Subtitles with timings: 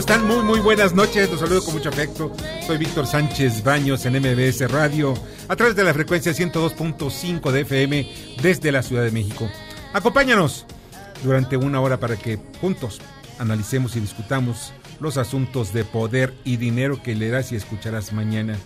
[0.00, 0.26] Están?
[0.26, 1.30] Muy, muy buenas noches.
[1.30, 2.32] Los saludo con mucho afecto.
[2.66, 5.12] Soy Víctor Sánchez Baños en MBS Radio,
[5.46, 9.46] a través de la frecuencia 102.5 de FM desde la Ciudad de México.
[9.92, 10.64] Acompáñanos
[11.22, 12.98] durante una hora para que juntos
[13.38, 18.56] analicemos y discutamos los asuntos de poder y dinero que leerás y escucharás mañana.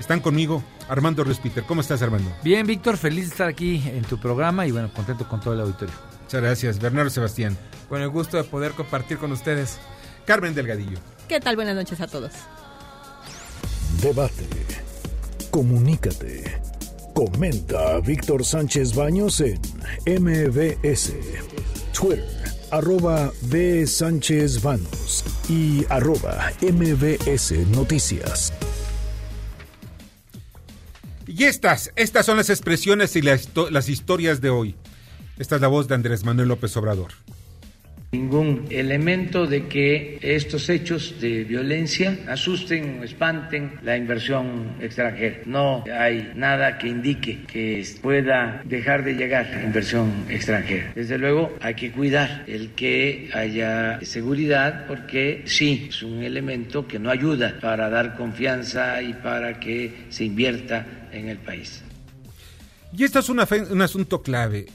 [0.00, 1.64] Están conmigo Armando Respiter.
[1.64, 2.30] ¿Cómo estás, Armando?
[2.42, 5.60] Bien, Víctor, feliz de estar aquí en tu programa y bueno, contento con todo el
[5.60, 5.94] auditorio.
[6.22, 6.78] Muchas gracias.
[6.78, 7.58] Bernardo Sebastián.
[7.90, 9.78] Con el gusto de poder compartir con ustedes.
[10.28, 10.98] Carmen Delgadillo.
[11.26, 11.56] ¿Qué tal?
[11.56, 12.32] Buenas noches a todos.
[14.02, 14.46] Debate.
[15.50, 16.60] Comunícate.
[17.14, 19.58] Comenta a Víctor Sánchez Baños en
[20.04, 21.14] MBS.
[21.98, 22.26] Twitter,
[22.70, 23.86] arroba B.
[23.86, 28.52] Sánchez Baños y arroba MBS Noticias.
[31.26, 34.76] Y estas, estas son las expresiones y las, las historias de hoy.
[35.38, 37.12] Esta es la voz de Andrés Manuel López Obrador
[38.12, 45.40] ningún elemento de que estos hechos de violencia asusten o espanten la inversión extranjera.
[45.44, 50.92] No hay nada que indique que pueda dejar de llegar inversión extranjera.
[50.94, 56.98] Desde luego hay que cuidar el que haya seguridad porque sí, es un elemento que
[56.98, 61.82] no ayuda para dar confianza y para que se invierta en el país.
[62.96, 64.66] Y esto es un asunto clave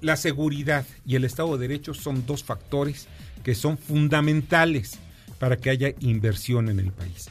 [0.00, 3.08] la seguridad y el Estado de Derecho son dos factores
[3.42, 4.98] que son fundamentales
[5.38, 7.30] para que haya inversión en el país.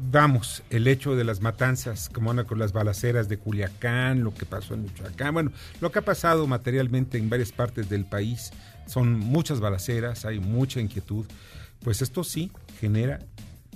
[0.00, 4.46] Vamos, el hecho de las matanzas, como van con las balaceras de Culiacán, lo que
[4.46, 8.52] pasó en Michoacán, bueno, lo que ha pasado materialmente en varias partes del país,
[8.86, 11.26] son muchas balaceras, hay mucha inquietud,
[11.82, 13.18] pues esto sí genera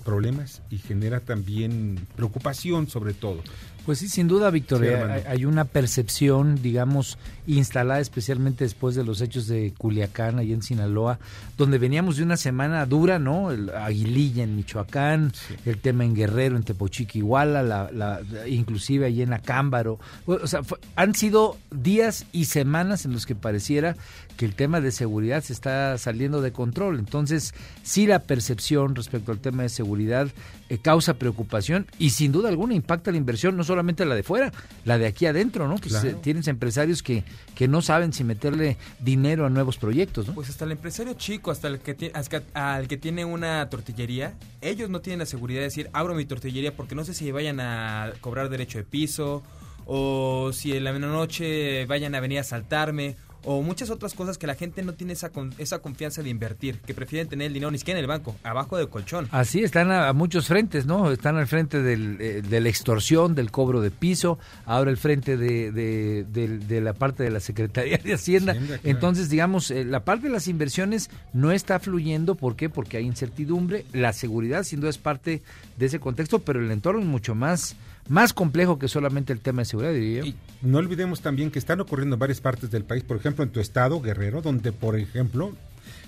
[0.05, 3.43] problemas y genera también preocupación sobre todo.
[3.85, 7.17] Pues sí, sin duda, Víctor, eh, hay, una percepción, digamos,
[7.47, 11.19] instalada especialmente después de los hechos de Culiacán, ahí en Sinaloa,
[11.57, 13.51] donde veníamos de una semana dura, ¿no?
[13.51, 15.33] El Aguililla en Michoacán,
[15.65, 19.99] el tema en Guerrero, en Tepochique, Iguala, la, inclusive ahí en Acámbaro.
[20.27, 20.61] O sea,
[20.95, 23.97] han sido días y semanas en los que pareciera
[24.37, 26.99] que el tema de seguridad se está saliendo de control.
[26.99, 30.29] Entonces, sí la percepción respecto al tema de seguridad
[30.69, 34.51] eh, causa preocupación y sin duda alguna impacta la inversión, no solamente la de fuera,
[34.85, 35.75] la de aquí adentro, ¿no?
[35.75, 37.23] Eh, tienes empresarios que,
[37.55, 40.33] que no saben si meterle dinero a nuevos proyectos, ¿no?
[40.33, 44.89] Pues hasta el empresario chico, hasta el que, hasta al que tiene una tortillería, ellos
[44.89, 48.13] no tienen la seguridad de decir, abro mi tortillería porque no sé si vayan a
[48.21, 49.43] cobrar derecho de piso
[49.85, 53.15] o si en la noche vayan a venir a asaltarme
[53.45, 56.93] o muchas otras cosas que la gente no tiene esa, esa confianza de invertir, que
[56.93, 59.27] prefieren tener el dinero ni siquiera en el banco, abajo del colchón.
[59.31, 61.11] Así, están a, muchos frentes, ¿no?
[61.11, 65.37] Están al frente del, eh, de la extorsión, del cobro de piso, ahora el frente
[65.37, 68.55] de, de, la parte de la Secretaría de Hacienda.
[68.83, 72.69] Entonces, digamos, eh, la parte de las inversiones no está fluyendo, ¿por qué?
[72.69, 75.41] Porque hay incertidumbre, la seguridad sin duda es parte
[75.77, 77.75] de ese contexto, pero el entorno es mucho más
[78.07, 81.79] más complejo que solamente el tema de seguridad, diría Y no olvidemos también que están
[81.79, 85.53] ocurriendo en varias partes del país, por ejemplo, en tu estado, Guerrero, donde, por ejemplo,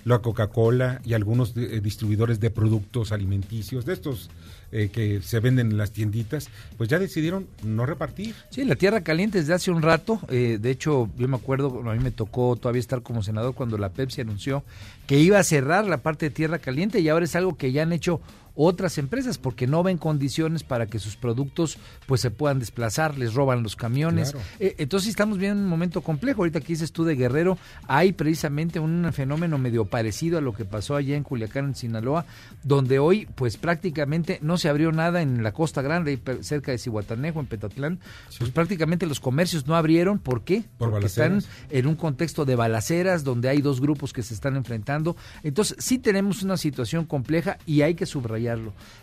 [0.06, 4.30] la Coca-Cola y algunos eh, distribuidores de productos alimenticios, de estos
[4.72, 8.36] eh, que se venden en las tienditas, pues ya decidieron no repartir.
[8.52, 11.94] Sí, la tierra caliente desde hace un rato, eh, de hecho yo me acuerdo, a
[11.94, 14.64] mí me tocó todavía estar como senador cuando la Pepsi anunció
[15.08, 17.82] que iba a cerrar la parte de tierra caliente y ahora es algo que ya
[17.82, 18.22] han hecho
[18.56, 23.34] otras empresas porque no ven condiciones para que sus productos pues se puedan desplazar, les
[23.34, 24.34] roban los camiones.
[24.60, 26.42] Eh, entonces estamos viendo un momento complejo.
[26.42, 27.58] Ahorita que dices tú de Guerrero,
[27.88, 32.26] hay precisamente un fenómeno medio parecido a lo que pasó allá en Culiacán, en Sinaloa,
[32.64, 37.40] donde hoy pues prácticamente no se abrió nada en la Costa Grande, cerca de Cihuatanejo,
[37.40, 38.00] en Petatlán.
[38.40, 40.20] Pues prácticamente los comercios no abrieron.
[40.20, 40.64] ¿Por qué?
[40.78, 45.16] Porque están en un contexto de balaceras donde hay dos grupos que se están enfrentando.
[45.44, 48.45] Entonces sí tenemos una situación compleja y hay que subrayar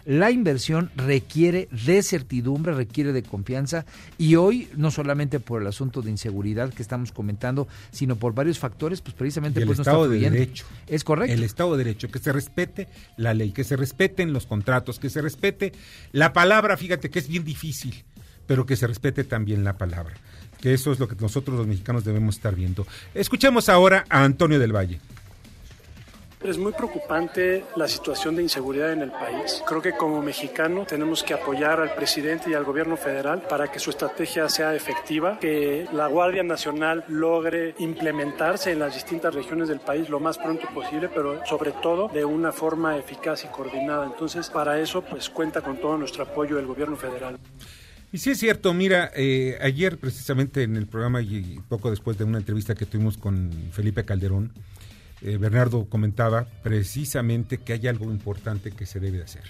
[0.04, 3.84] La inversión requiere de certidumbre, requiere de confianza
[4.18, 8.58] y hoy no solamente por el asunto de inseguridad que estamos comentando, sino por varios
[8.58, 10.64] factores, pues precisamente el pues Estado de Derecho.
[10.86, 11.32] Es correcto.
[11.32, 15.10] El Estado de Derecho, que se respete la ley, que se respeten los contratos, que
[15.10, 15.72] se respete
[16.12, 18.04] la palabra, fíjate que es bien difícil,
[18.46, 20.14] pero que se respete también la palabra.
[20.60, 22.86] Que eso es lo que nosotros los mexicanos debemos estar viendo.
[23.14, 25.00] Escuchemos ahora a Antonio del Valle.
[26.44, 29.62] Es muy preocupante la situación de inseguridad en el país.
[29.64, 33.78] Creo que como mexicano tenemos que apoyar al presidente y al gobierno federal para que
[33.78, 39.78] su estrategia sea efectiva, que la Guardia Nacional logre implementarse en las distintas regiones del
[39.78, 44.06] país lo más pronto posible, pero sobre todo de una forma eficaz y coordinada.
[44.06, 47.38] Entonces, para eso, pues cuenta con todo nuestro apoyo del gobierno federal.
[48.10, 52.24] Y sí es cierto, mira, eh, ayer precisamente en el programa y poco después de
[52.24, 54.52] una entrevista que tuvimos con Felipe Calderón,
[55.24, 59.44] eh, Bernardo comentaba precisamente que hay algo importante que se debe hacer.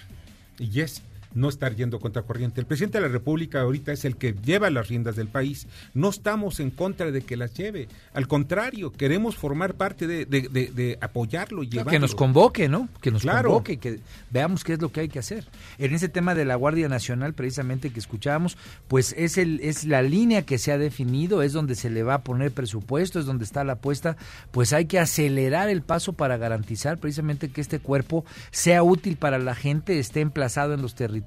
[0.59, 1.01] Y es
[1.35, 2.61] no estar yendo contra corriente.
[2.61, 5.67] El presidente de la República ahorita es el que lleva las riendas del país.
[5.93, 7.87] No estamos en contra de que las lleve.
[8.13, 11.91] Al contrario, queremos formar parte de, de, apoyarlo y llevarlo.
[11.91, 12.89] Que nos convoque, ¿no?
[13.01, 13.99] Que nos convoque, que
[14.29, 15.45] veamos qué es lo que hay que hacer.
[15.77, 18.57] En ese tema de la Guardia Nacional, precisamente que escuchábamos,
[18.87, 22.15] pues es, el, es la línea que se ha definido, es donde se le va
[22.15, 24.17] a poner presupuesto, es donde está la apuesta.
[24.51, 29.39] Pues hay que acelerar el paso para garantizar precisamente que este cuerpo sea útil para
[29.39, 31.22] la gente, esté emplazado en los territorios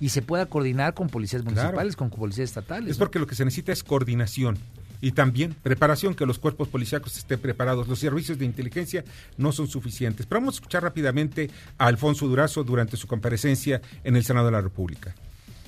[0.00, 2.90] y se pueda coordinar con policías municipales, con policías estatales.
[2.90, 4.58] Es porque lo que se necesita es coordinación
[5.00, 7.88] y también preparación, que los cuerpos policíacos estén preparados.
[7.88, 9.04] Los servicios de inteligencia
[9.36, 10.26] no son suficientes.
[10.26, 14.52] Pero vamos a escuchar rápidamente a Alfonso Durazo durante su comparecencia en el Senado de
[14.52, 15.14] la República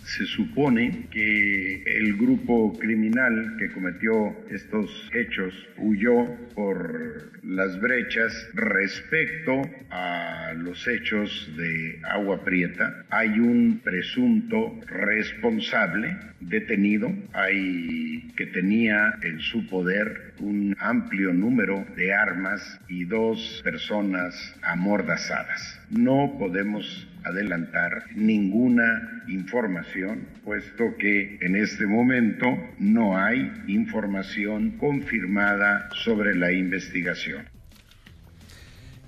[0.06, 9.62] se supone que el grupo criminal que cometió estos hechos huyó por las brechas respecto
[9.90, 13.04] a los hechos de Agua Prieta.
[13.10, 22.12] Hay un presunto responsable detenido, hay que tenía en su poder un amplio número de
[22.14, 25.80] armas y dos personas amordazadas.
[25.90, 32.46] No podemos adelantar ninguna información, puesto que en este momento
[32.78, 37.55] no hay información confirmada sobre la investigación.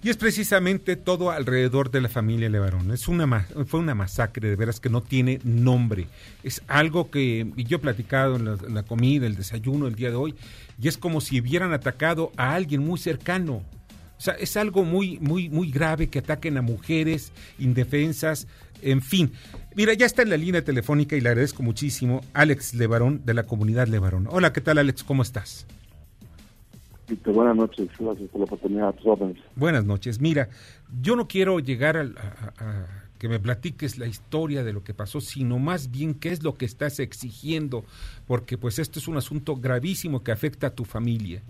[0.01, 2.93] Y es precisamente todo alrededor de la familia Levarón.
[2.93, 6.07] Es una fue una masacre de veras que no tiene nombre.
[6.45, 10.35] Es algo que yo he platicado en la, comida, el desayuno el día de hoy,
[10.81, 13.65] y es como si hubieran atacado a alguien muy cercano,
[14.19, 18.49] o sea, es algo muy, muy, muy grave que ataquen a mujeres indefensas,
[18.83, 19.33] en fin.
[19.77, 23.45] Mira, ya está en la línea telefónica y le agradezco muchísimo Alex Levarón de la
[23.45, 24.27] comunidad Levarón.
[24.31, 25.05] Hola, ¿qué tal Alex?
[25.05, 25.67] ¿Cómo estás?
[27.25, 28.95] Buenas noches, gracias por la oportunidad.
[29.57, 30.21] Buenas noches.
[30.21, 30.49] Mira,
[31.01, 32.87] yo no quiero llegar a, a,
[33.19, 36.55] que me platiques la historia de lo que pasó, sino más bien qué es lo
[36.55, 37.85] que estás exigiendo,
[38.27, 41.43] porque pues esto es un asunto gravísimo que afecta a tu familia.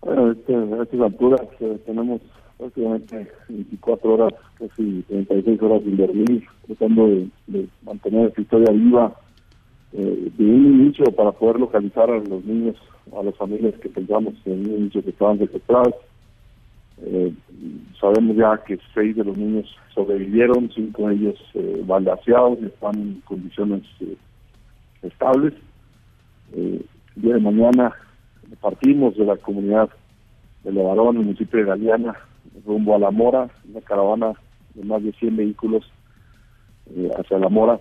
[0.00, 2.20] Bueno, este, a estas alturas eh, tenemos
[2.56, 7.08] prácticamente 24 horas, casi 36 horas sin dormir, tratando
[7.46, 9.20] de, mantener esta historia viva
[9.92, 12.76] eh, de un inicio para poder localizar a los niños,
[13.18, 15.94] a las familias que pensamos en un inicio que estaban secuestrados.
[17.00, 17.32] Eh,
[18.00, 23.22] sabemos ya que seis de los niños sobrevivieron, cinco de ellos eh, y están en
[23.24, 24.16] condiciones eh,
[25.02, 25.54] estables.
[26.52, 26.84] el
[27.16, 27.94] día de mañana
[28.60, 29.88] partimos de la comunidad
[30.64, 32.16] de Levarón, municipio de Galeana,
[32.66, 34.32] rumbo a La Mora, una caravana
[34.74, 35.90] de más de 100 vehículos
[36.94, 37.78] eh, hacia La Mora.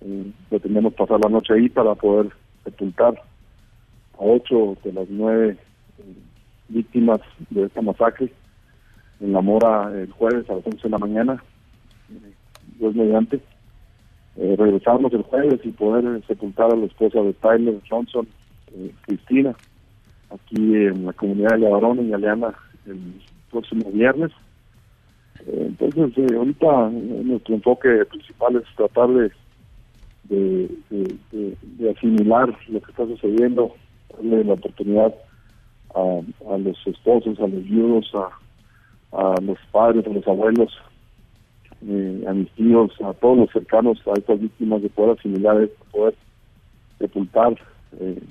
[0.00, 2.30] Eh, pretendemos pasar la noche ahí para poder
[2.64, 5.56] sepultar a ocho de las nueve
[5.98, 6.02] eh,
[6.68, 8.32] víctimas de esta masacre
[9.20, 11.42] en La Mora el jueves a las 11 de la mañana,
[12.78, 13.40] Dios mediante.
[14.36, 18.28] regresarnos el jueves y poder sepultar a la esposa de Tyler Johnson,
[19.02, 19.56] Cristina,
[20.30, 22.54] aquí en la comunidad de Levarón, en Galeana,
[22.86, 22.98] el
[23.50, 24.30] próximo viernes.
[25.46, 29.30] Eh, entonces, eh, ahorita eh, nuestro enfoque principal es tratar de,
[30.28, 33.74] de, asimilar lo que está sucediendo,
[34.14, 35.14] darle la oportunidad
[35.94, 36.20] a,
[36.52, 38.28] a los esposos, a los viudos, a,
[39.16, 40.76] a los padres, a los abuelos,
[42.26, 46.14] a mis tíos, a todos los cercanos a estas víctimas de poder asimilar esto, poder
[46.98, 47.56] sepultar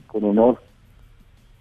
[0.08, 0.60] con honor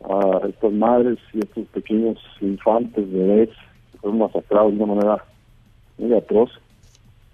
[0.04, 3.50] a estas madres y estos pequeños infantes, bebés,
[3.92, 5.24] que fueron masacrados de una manera
[5.98, 6.50] muy atroz,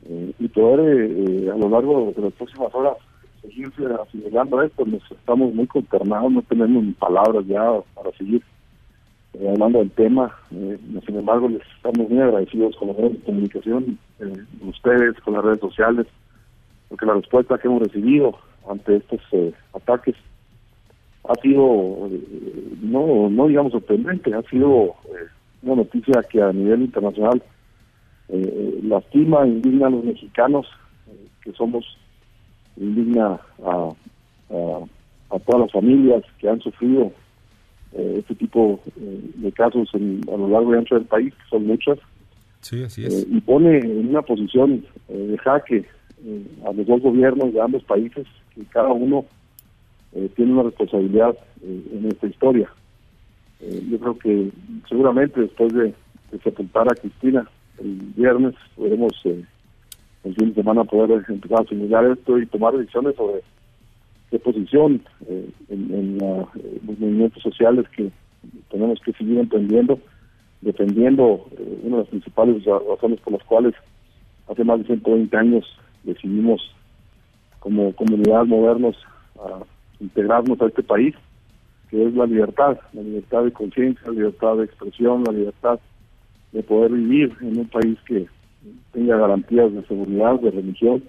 [0.09, 2.97] eh, y poder eh, eh, a lo largo de las próximas horas
[3.43, 4.85] seguirse asimilando esto.
[4.87, 7.63] Nos estamos muy consternados, no tenemos palabras ya
[7.95, 8.43] para seguir
[9.35, 10.35] eh, hablando del tema.
[10.53, 14.33] Eh, sin embargo, les estamos muy agradecidos con los medios de comunicación, eh,
[14.63, 16.07] ustedes, con las redes sociales,
[16.89, 18.37] porque la respuesta que hemos recibido
[18.69, 19.21] ante estos
[19.73, 20.15] ataques
[21.25, 22.09] ha sido,
[22.81, 24.95] no, no digamos sorprendente, ha sido
[25.63, 27.43] una noticia que a nivel internacional
[28.83, 30.67] lastima, indigna a los mexicanos,
[31.43, 31.85] que somos,
[32.77, 33.91] indigna a,
[35.31, 37.13] a todas las familias que han sufrido
[37.95, 41.67] eh, este tipo eh, de casos a lo largo y ancho del país, que son
[41.67, 41.99] muchas.
[42.61, 43.13] Sí, así es.
[43.13, 45.85] Eh, y pone en una posición de jaque
[46.65, 49.27] a los dos gobiernos de ambos países, que cada uno
[50.37, 52.71] tiene una responsabilidad en esta historia.
[53.61, 54.51] yo creo que
[54.89, 55.93] seguramente después de,
[56.45, 57.47] sepultar a Cristina
[57.83, 63.17] el viernes, podremos el fin de semana poder empezar a asimilar esto y tomar decisiones
[63.17, 63.43] sobre
[64.33, 66.49] de posición eh, en, los
[66.99, 68.11] movimientos sociales que
[68.71, 70.01] tenemos que seguir emprendiendo,
[70.63, 73.75] defendiendo eh, una de las principales razones por las cuales
[74.49, 75.67] hace más de 120 años
[76.03, 76.75] decidimos
[77.61, 78.97] como comunidad movernos
[79.39, 79.63] a
[80.01, 81.15] integrarnos a este país,
[81.91, 85.79] que es la libertad, la libertad de conciencia, la libertad de expresión, la libertad
[86.53, 88.27] de poder vivir en un país que
[88.93, 91.03] tenga garantías de seguridad, de religión,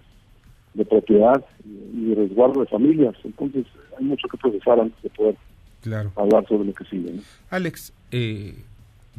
[0.74, 3.16] de propiedad y de resguardo de familias.
[3.24, 3.66] Entonces
[3.98, 5.36] hay mucho que procesar antes de poder
[5.82, 6.12] claro.
[6.16, 7.20] hablar sobre lo que sigue.
[7.50, 8.56] Alex, eh,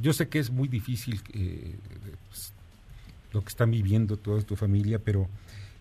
[0.01, 1.77] yo sé que es muy difícil eh,
[2.29, 2.53] pues,
[3.33, 5.29] lo que están viviendo toda tu familia, pero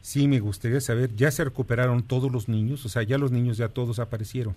[0.02, 2.86] sí me gustaría saber, ¿ya se recuperaron todos los niños?
[2.86, 4.56] O sea, ya los niños ya todos aparecieron.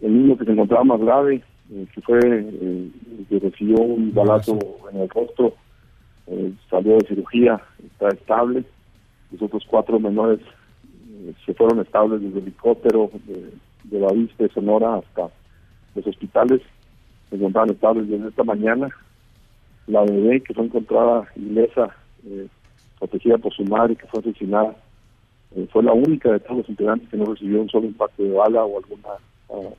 [0.00, 4.58] El niño que se encontraba más grave, eh, que fue, que recibió un balazo
[4.92, 5.54] en el rostro,
[6.70, 8.64] salió de cirugía, está estable
[9.34, 10.40] los otros cuatro menores
[11.10, 13.52] eh, se fueron estables desde el helicóptero de,
[13.84, 15.28] de la de Sonora hasta
[15.94, 16.60] los hospitales.
[17.30, 18.88] Se encontraban estables desde esta mañana.
[19.86, 21.94] La bebé que fue encontrada ilesa,
[22.26, 22.46] eh,
[22.98, 24.74] protegida por su madre, que fue asesinada,
[25.56, 28.32] eh, fue la única de todos los integrantes que no recibió un solo impacto de
[28.32, 29.14] bala o alguna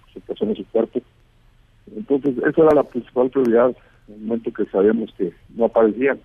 [0.10, 1.02] afectación en su cuerpo.
[1.94, 3.76] Entonces, esa era la principal prioridad
[4.08, 6.20] en el momento que sabíamos que no aparecían.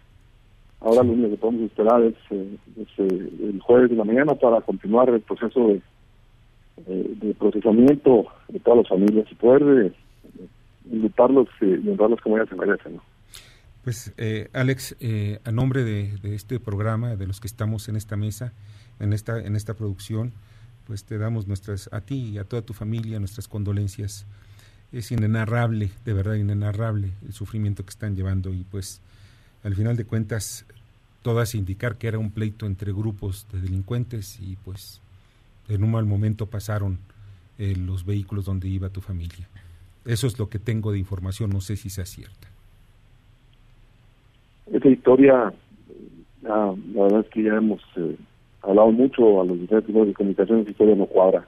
[0.81, 4.61] Ahora lo único que podemos esperar es, eh, eh, el jueves de la mañana para
[4.63, 5.83] continuar el proceso de,
[6.87, 9.93] de procesamiento de todas las familias y poder eh,
[10.91, 13.01] invitarlos y honrarlos como ellas se merecen.
[13.85, 14.15] Pues
[14.53, 14.97] Alex,
[15.45, 18.53] a nombre de, este programa, de los que estamos en esta mesa,
[18.99, 20.33] en esta en esta producción,
[20.87, 24.27] pues te damos nuestras a ti y a toda tu familia nuestras condolencias.
[24.93, 29.01] Es inenarrable, de verdad inenarrable el sufrimiento que están llevando y pues
[29.63, 30.67] al final de cuentas
[31.23, 35.01] todas indicar que era un pleito entre grupos de delincuentes y pues
[35.69, 36.99] en un mal momento pasaron
[37.59, 39.49] eh, los vehículos donde iba tu familia.
[40.05, 42.49] Eso es lo que tengo de información, no sé si sea cierta.
[44.73, 45.53] Esa historia,
[46.43, 48.17] la verdad es que ya hemos eh,
[48.63, 51.47] hablado mucho a los diferentes medios de comunicación, historia no cuadra.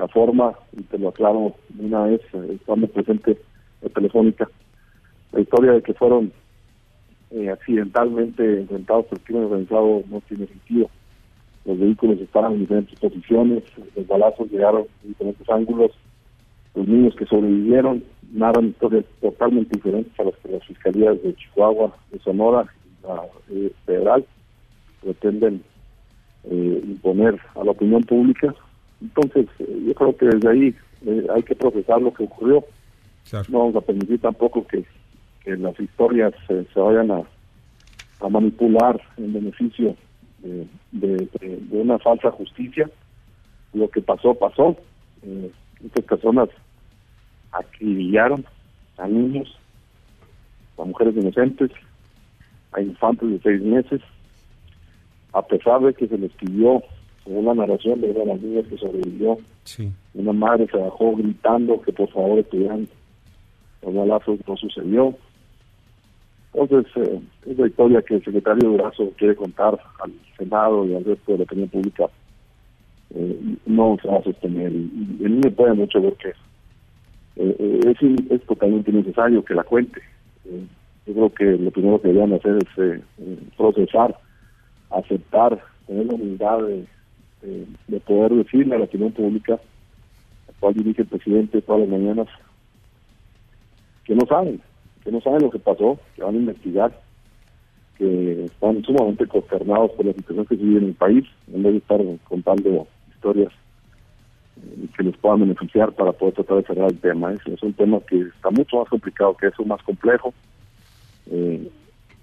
[0.00, 3.36] La forma, y te lo aclaro una vez, eh, estando presente
[3.82, 4.48] en Telefónica,
[5.30, 6.32] la historia de que fueron
[7.30, 10.88] eh, accidentalmente enfrentados por crimen organizado no tiene sentido.
[11.66, 13.62] Los vehículos estaban en diferentes posiciones,
[13.94, 15.90] los balazos llegaron en diferentes ángulos,
[16.74, 18.02] los niños que sobrevivieron
[18.32, 23.22] narran historias totalmente diferentes a las que las fiscalías de Chihuahua, de Sonora y la
[23.50, 24.24] eh, federal
[25.02, 25.62] pretenden
[26.50, 28.54] imponer a la opinión pública.
[29.00, 30.76] Entonces, yo creo que desde ahí
[31.34, 32.64] hay que procesar lo que ocurrió.
[33.48, 34.84] No vamos a permitir tampoco que
[35.44, 37.22] que las historias se vayan a,
[38.28, 39.96] manipular en beneficio
[40.92, 41.28] de,
[41.70, 42.88] una falsa justicia.
[43.72, 44.76] Lo que pasó, pasó.
[45.22, 45.50] Eh,
[45.84, 46.48] estas personas
[47.52, 48.44] acribillaron
[48.98, 49.56] a niños,
[50.76, 51.70] a mujeres inocentes,
[52.72, 54.02] a infantes de seis meses,
[55.32, 56.82] a pesar de que se les pidió,
[57.24, 59.38] según la narración de una de las niñas que sobrevivió,
[60.14, 62.88] una madre se bajó gritando que por favor estuvieran
[63.82, 65.14] los balazos, no sucedió.
[66.52, 71.04] Entonces, eh, es la historia que el secretario Durazo quiere contar al Senado y al
[71.04, 72.06] resto de la opinión pública.
[73.14, 74.72] Eh, no se va a sostener.
[74.72, 76.32] Y, y el niño puede mucho ver que
[77.36, 80.00] eh, es, es totalmente necesario que la cuente.
[81.06, 83.02] yo creo que lo primero que deberían hacer es
[83.56, 84.18] procesar,
[84.90, 86.84] aceptar, tener la humildad de,
[87.42, 92.28] de poder decirle a la opinión pública, a cual dirige el presidente todas las mañanas,
[94.04, 94.60] que no saben
[95.02, 96.92] que no saben lo que pasó, que van a investigar,
[97.96, 101.72] que están sumamente consternados por la situación que se vive en el país, en vez
[101.72, 103.52] de estar contando historias
[104.96, 107.32] que les puedan beneficiar para poder tratar de cerrar el tema.
[107.32, 110.34] Es, es un tema que está mucho más complicado que eso, más complejo.
[111.30, 111.70] Eh,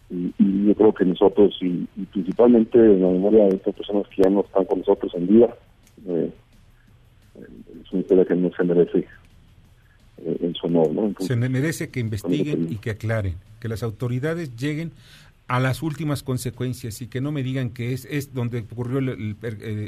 [0.10, 0.34] y,
[0.68, 4.42] yo creo que nosotros, y, principalmente en la memoria de estas personas que ya no
[4.42, 5.56] están con nosotros en vida,
[6.08, 6.32] eh,
[7.84, 9.00] es una historia que no se merece
[10.18, 10.92] eh, en su honor.
[10.92, 11.14] ¿no?
[11.20, 14.92] se merece que investiguen y que aclaren, que las autoridades lleguen
[15.48, 19.00] a las últimas consecuencias y que no me digan que es, es donde ocurrió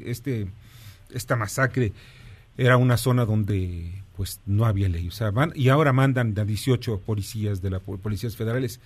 [0.06, 0.48] este
[1.14, 1.92] esta masacre
[2.58, 5.08] era una zona donde pues no había ley.
[5.08, 8.82] O sea, van, y ahora mandan a 18 policías de las policías federales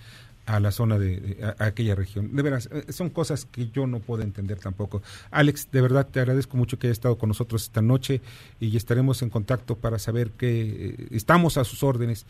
[0.46, 2.34] a la zona de, aquella región.
[2.34, 5.02] De veras, eh, son cosas que yo no puedo entender tampoco.
[5.30, 8.20] Alex, de verdad te agradezco mucho que hayas estado con nosotros esta noche
[8.60, 12.26] y estaremos en contacto para saber que eh, estamos a sus órdenes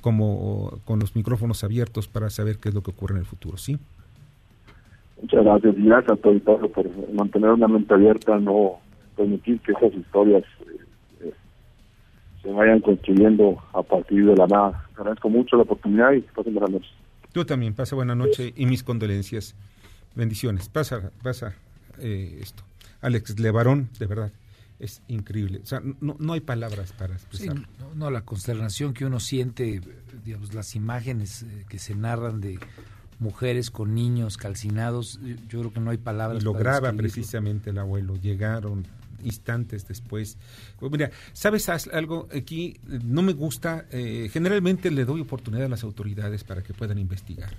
[0.00, 3.56] como con los micrófonos abiertos para saber qué es lo que ocurre en el futuro,
[3.56, 3.78] ¿sí?
[5.20, 8.78] Muchas gracias y gracias a todo por mantener una mente abierta, no
[9.16, 10.44] permitir que esas historias
[11.24, 11.32] eh,
[12.42, 14.84] se vayan construyendo a partir de la nada.
[14.96, 17.05] Agradezco mucho la oportunidad y pasen buenas noches.
[17.36, 19.54] Tú también, pasa buena noche y mis condolencias.
[20.14, 20.70] Bendiciones.
[20.70, 21.54] Pasa, pasa
[21.98, 22.64] eh, esto.
[23.02, 24.32] Alex Levarón, de verdad,
[24.78, 25.60] es increíble.
[25.62, 27.68] O sea, no, no hay palabras para expresarlo.
[27.94, 29.82] no, la consternación que uno siente,
[30.24, 32.58] digamos, las imágenes eh, que se narran de
[33.18, 36.42] mujeres con niños calcinados, yo creo que no hay palabras.
[36.42, 38.16] lo graba precisamente el abuelo.
[38.16, 38.86] Llegaron
[39.24, 40.38] instantes después.
[40.78, 42.28] Pues mira, ¿sabes algo?
[42.34, 46.98] Aquí no me gusta, eh, generalmente le doy oportunidad a las autoridades para que puedan
[46.98, 47.56] investigar.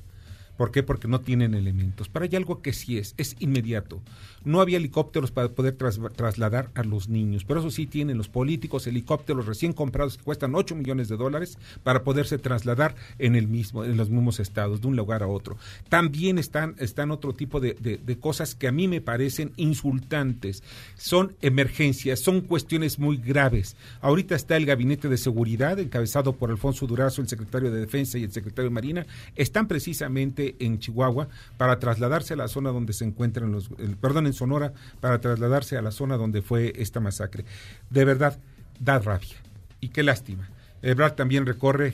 [0.58, 0.84] ¿Por qué?
[0.84, 2.10] Porque no tienen elementos.
[2.10, 4.02] Pero hay algo que sí es, es inmediato.
[4.44, 8.88] No había helicópteros para poder trasladar a los niños, pero eso sí tienen los políticos
[8.88, 13.84] helicópteros recién comprados que cuestan 8 millones de dólares para poderse trasladar en el mismo,
[13.84, 15.58] en los mismos estados, de un lugar a otro.
[15.90, 20.64] También están, están otro tipo de, de cosas que a mí me parecen insultantes.
[20.96, 23.76] Son emergencias, son cuestiones muy graves.
[24.02, 28.24] Ahorita está el gabinete de seguridad, encabezado por Alfonso Durazo, el secretario de Defensa y
[28.24, 31.27] el secretario de Marina, están precisamente en Chihuahua
[31.58, 33.70] para trasladarse a la zona donde se encuentran los,
[34.01, 37.46] perdón, en Sonora para trasladarse a la zona donde fue esta masacre.
[37.89, 38.39] De verdad,
[38.80, 39.36] da rabia
[39.80, 40.50] y qué lástima.
[40.82, 41.92] Ebrard también recorre,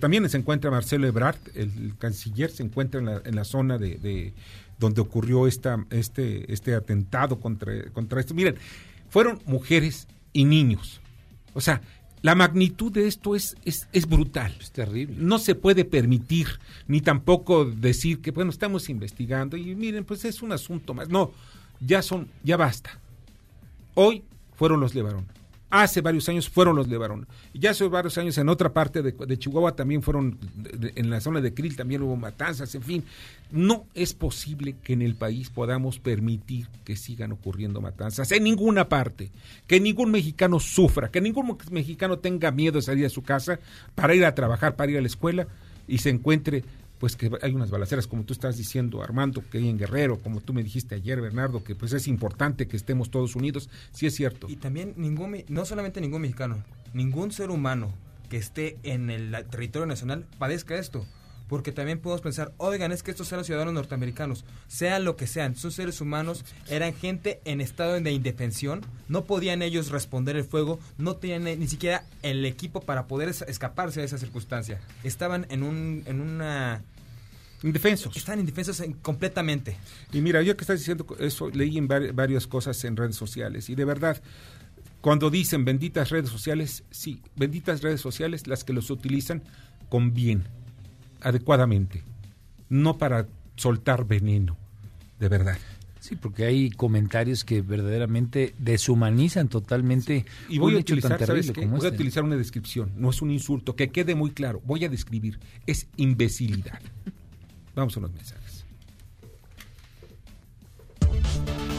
[0.00, 4.32] también se encuentra Marcelo Ebrard, el, canciller, se encuentra en la, zona de,
[4.78, 8.34] donde ocurrió esta, este, este atentado contra, contra esto.
[8.34, 8.56] Miren,
[9.10, 11.00] fueron mujeres y niños.
[11.52, 11.82] O sea,
[12.24, 14.56] la magnitud de esto es, es, es brutal.
[14.58, 15.14] Es terrible.
[15.18, 16.58] No se puede permitir,
[16.88, 21.10] ni tampoco decir que, bueno, estamos investigando y miren, pues es un asunto más.
[21.10, 21.32] No,
[21.80, 22.98] ya son, ya basta.
[23.92, 24.24] Hoy
[24.56, 25.26] fueron los Levarón
[25.82, 27.26] hace varios años fueron los Levarón.
[27.52, 30.38] Y ya hace varios años en otra parte de, Chihuahua también fueron,
[30.94, 33.04] en la zona de Krill también hubo matanzas, en fin.
[33.50, 38.88] No es posible que en el país podamos permitir que sigan ocurriendo matanzas en ninguna
[38.88, 39.30] parte,
[39.66, 43.58] que ningún mexicano sufra, que ningún mexicano tenga miedo de salir a su casa
[43.94, 45.48] para ir a trabajar, para ir a la escuela
[45.88, 46.64] y se encuentre
[46.98, 50.40] pues que hay unas balaceras, como tú estás diciendo, Armando, que hay en Guerrero, como
[50.40, 54.14] tú me dijiste ayer, Bernardo, que pues es importante que estemos todos unidos, sí es
[54.14, 54.48] cierto.
[54.48, 57.92] Y también ningún, no solamente ningún mexicano, ningún ser humano
[58.28, 61.06] que esté en el territorio nacional padezca esto
[61.48, 65.56] porque también podemos pensar, oigan, es que estos eran ciudadanos norteamericanos, sean lo que sean,
[65.56, 70.78] son seres humanos, eran gente en estado de indefensión, no podían ellos responder el fuego,
[70.98, 74.80] no tenían ni siquiera el equipo para poder escaparse de esa circunstancia.
[75.02, 76.82] Estaban en un en una
[77.64, 78.14] Indefensos.
[78.14, 79.78] Están indefensos completamente.
[80.12, 83.74] Y mira, yo que estás diciendo eso, leí en varias cosas en redes sociales y
[83.74, 84.20] de verdad,
[85.00, 89.42] cuando dicen benditas redes sociales, sí, benditas redes sociales las que los utilizan
[89.88, 90.44] con bien,
[91.24, 92.02] adecuadamente,
[92.68, 94.56] no para soltar veneno,
[95.18, 95.58] de verdad.
[96.00, 100.26] Sí, porque hay comentarios que verdaderamente deshumanizan totalmente.
[100.50, 101.88] Y voy a utilizar, Voy a este.
[101.88, 104.60] utilizar una descripción, no es un insulto, que quede muy claro.
[104.66, 106.78] Voy a describir, es imbecilidad.
[107.74, 108.66] Vamos a los mensajes.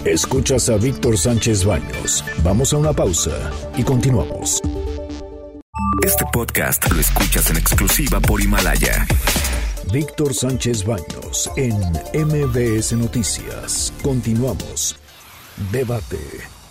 [0.05, 2.23] Escuchas a Víctor Sánchez Baños.
[2.43, 4.61] Vamos a una pausa y continuamos.
[6.03, 9.05] Este podcast lo escuchas en exclusiva por Himalaya.
[9.91, 11.77] Víctor Sánchez Baños en
[12.13, 13.93] MBS Noticias.
[14.01, 14.95] Continuamos.
[15.71, 16.19] Debate.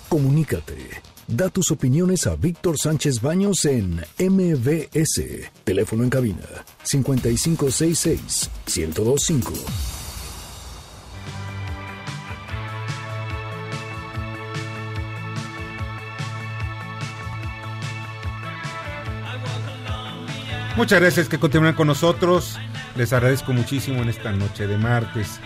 [0.08, 1.02] Comunícate.
[1.26, 5.50] Da tus opiniones a Víctor Sánchez Baños en MBS.
[5.64, 6.46] Teléfono en cabina
[6.82, 9.93] 5566 1025.
[20.76, 22.58] Muchas gracias que continúen con nosotros.
[22.96, 25.38] Les agradezco muchísimo en esta noche de martes.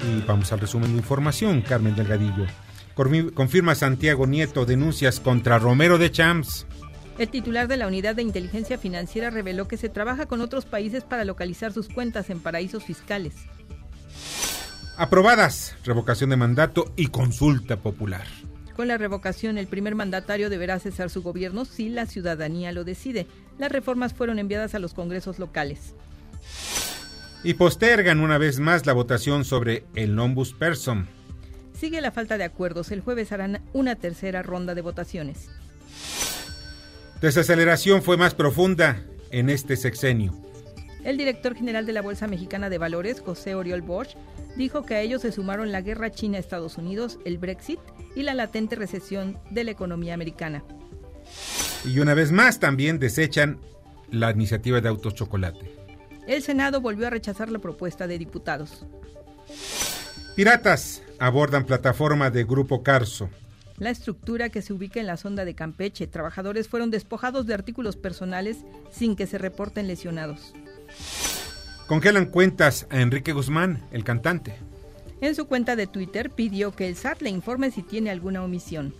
[0.00, 2.46] Y vamos al resumen de información, Carmen Delgadillo.
[3.34, 6.66] Confirma Santiago Nieto denuncias contra Romero de Champs.
[7.18, 11.02] El titular de la Unidad de Inteligencia Financiera reveló que se trabaja con otros países
[11.02, 13.34] para localizar sus cuentas en paraísos fiscales.
[14.96, 18.24] Aprobadas, revocación de mandato y consulta popular.
[18.76, 23.26] Con la revocación, el primer mandatario deberá cesar su gobierno si la ciudadanía lo decide.
[23.60, 25.94] Las reformas fueron enviadas a los congresos locales.
[27.44, 31.06] Y postergan una vez más la votación sobre el Nombus Person.
[31.78, 32.90] Sigue la falta de acuerdos.
[32.90, 35.50] El jueves harán una tercera ronda de votaciones.
[37.20, 40.32] Desaceleración fue más profunda en este sexenio.
[41.04, 44.16] El director general de la Bolsa Mexicana de Valores, José Oriol Bosch,
[44.56, 47.80] dijo que a ellos se sumaron la guerra China-Estados Unidos, el Brexit
[48.16, 50.64] y la latente recesión de la economía americana.
[51.84, 53.58] Y una vez más también desechan
[54.10, 55.80] la iniciativa de autos chocolate.
[56.26, 58.86] El Senado volvió a rechazar la propuesta de diputados.
[60.36, 63.28] Piratas abordan plataforma de Grupo Carso.
[63.78, 67.96] La estructura que se ubica en la sonda de Campeche, trabajadores fueron despojados de artículos
[67.96, 68.58] personales
[68.90, 70.52] sin que se reporten lesionados.
[71.86, 74.54] Congelan cuentas a Enrique Guzmán, el cantante.
[75.20, 78.94] En su cuenta de Twitter pidió que el SAT le informe si tiene alguna omisión.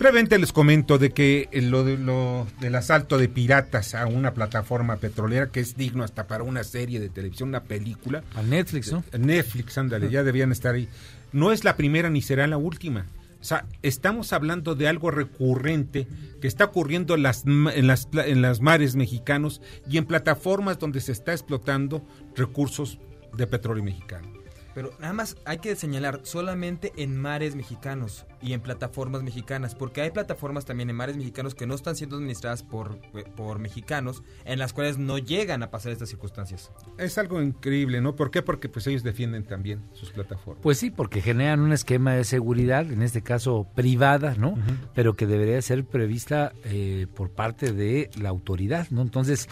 [0.00, 5.50] Brevemente les comento de que lo, lo, del asalto de piratas a una plataforma petrolera
[5.50, 8.24] que es digno hasta para una serie de televisión, una película.
[8.34, 9.04] A Netflix, ¿no?
[9.18, 10.88] Netflix, ándale, ya debían estar ahí.
[11.32, 13.04] No es la primera ni será la última.
[13.42, 16.08] O sea, estamos hablando de algo recurrente
[16.40, 21.02] que está ocurriendo en las, en, las, en las mares mexicanos y en plataformas donde
[21.02, 22.02] se está explotando
[22.34, 22.98] recursos
[23.36, 24.39] de petróleo mexicano.
[24.74, 30.00] Pero nada más hay que señalar solamente en mares mexicanos y en plataformas mexicanas, porque
[30.00, 32.98] hay plataformas también en mares mexicanos que no están siendo administradas por,
[33.36, 36.70] por mexicanos, en las cuales no llegan a pasar estas circunstancias.
[36.98, 38.16] Es algo increíble, ¿no?
[38.16, 38.42] ¿Por qué?
[38.42, 40.62] Porque pues ellos defienden también sus plataformas.
[40.62, 44.54] Pues sí, porque generan un esquema de seguridad, en este caso privada, ¿no?
[44.94, 49.02] Pero que debería ser prevista eh, por parte de la autoridad, ¿no?
[49.02, 49.48] Entonces,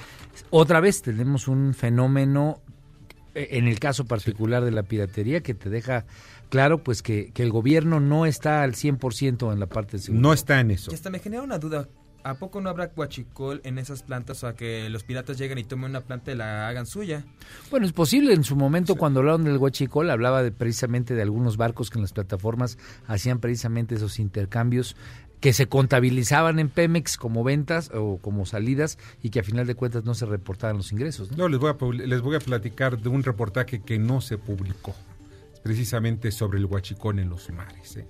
[0.50, 2.62] otra vez tenemos un fenómeno
[3.38, 6.06] en el caso particular de la piratería, que te deja
[6.48, 10.22] claro pues que, el gobierno no está al 100% en la parte de seguridad.
[10.22, 10.90] No está en eso.
[10.90, 11.88] Y hasta me genera una duda.
[12.24, 15.64] ¿A poco no habrá guachicol en esas plantas o a que los piratas lleguen y
[15.64, 17.24] tomen una planta y la hagan suya?
[17.70, 18.34] Bueno, es posible.
[18.34, 22.02] En su momento, cuando hablaron del guachicol, hablaba de, precisamente de algunos barcos que en
[22.02, 24.96] las plataformas hacían precisamente esos intercambios
[25.40, 29.74] que se contabilizaban en Pemex como ventas o como salidas y que a final de
[29.74, 31.36] cuentas no se reportaban los ingresos.
[31.36, 34.94] No, les, voy a, les voy a platicar de un reportaje que no se publicó,
[35.62, 37.96] precisamente sobre el huachicón en los mares.
[37.96, 38.06] ¿eh?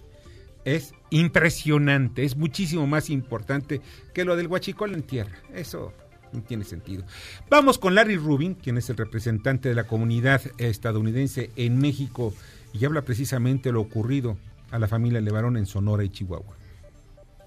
[0.65, 3.81] Es impresionante, es muchísimo más importante
[4.15, 5.39] que lo del huachicol en tierra.
[5.55, 5.93] Eso
[6.33, 7.05] no tiene sentido.
[7.51, 12.35] Vamos con Larry Rubin, quien es el representante de la comunidad estadounidense en México
[12.73, 14.37] y habla precisamente de lo ocurrido
[14.71, 16.57] a la familia Levarón en Sonora y Chihuahua.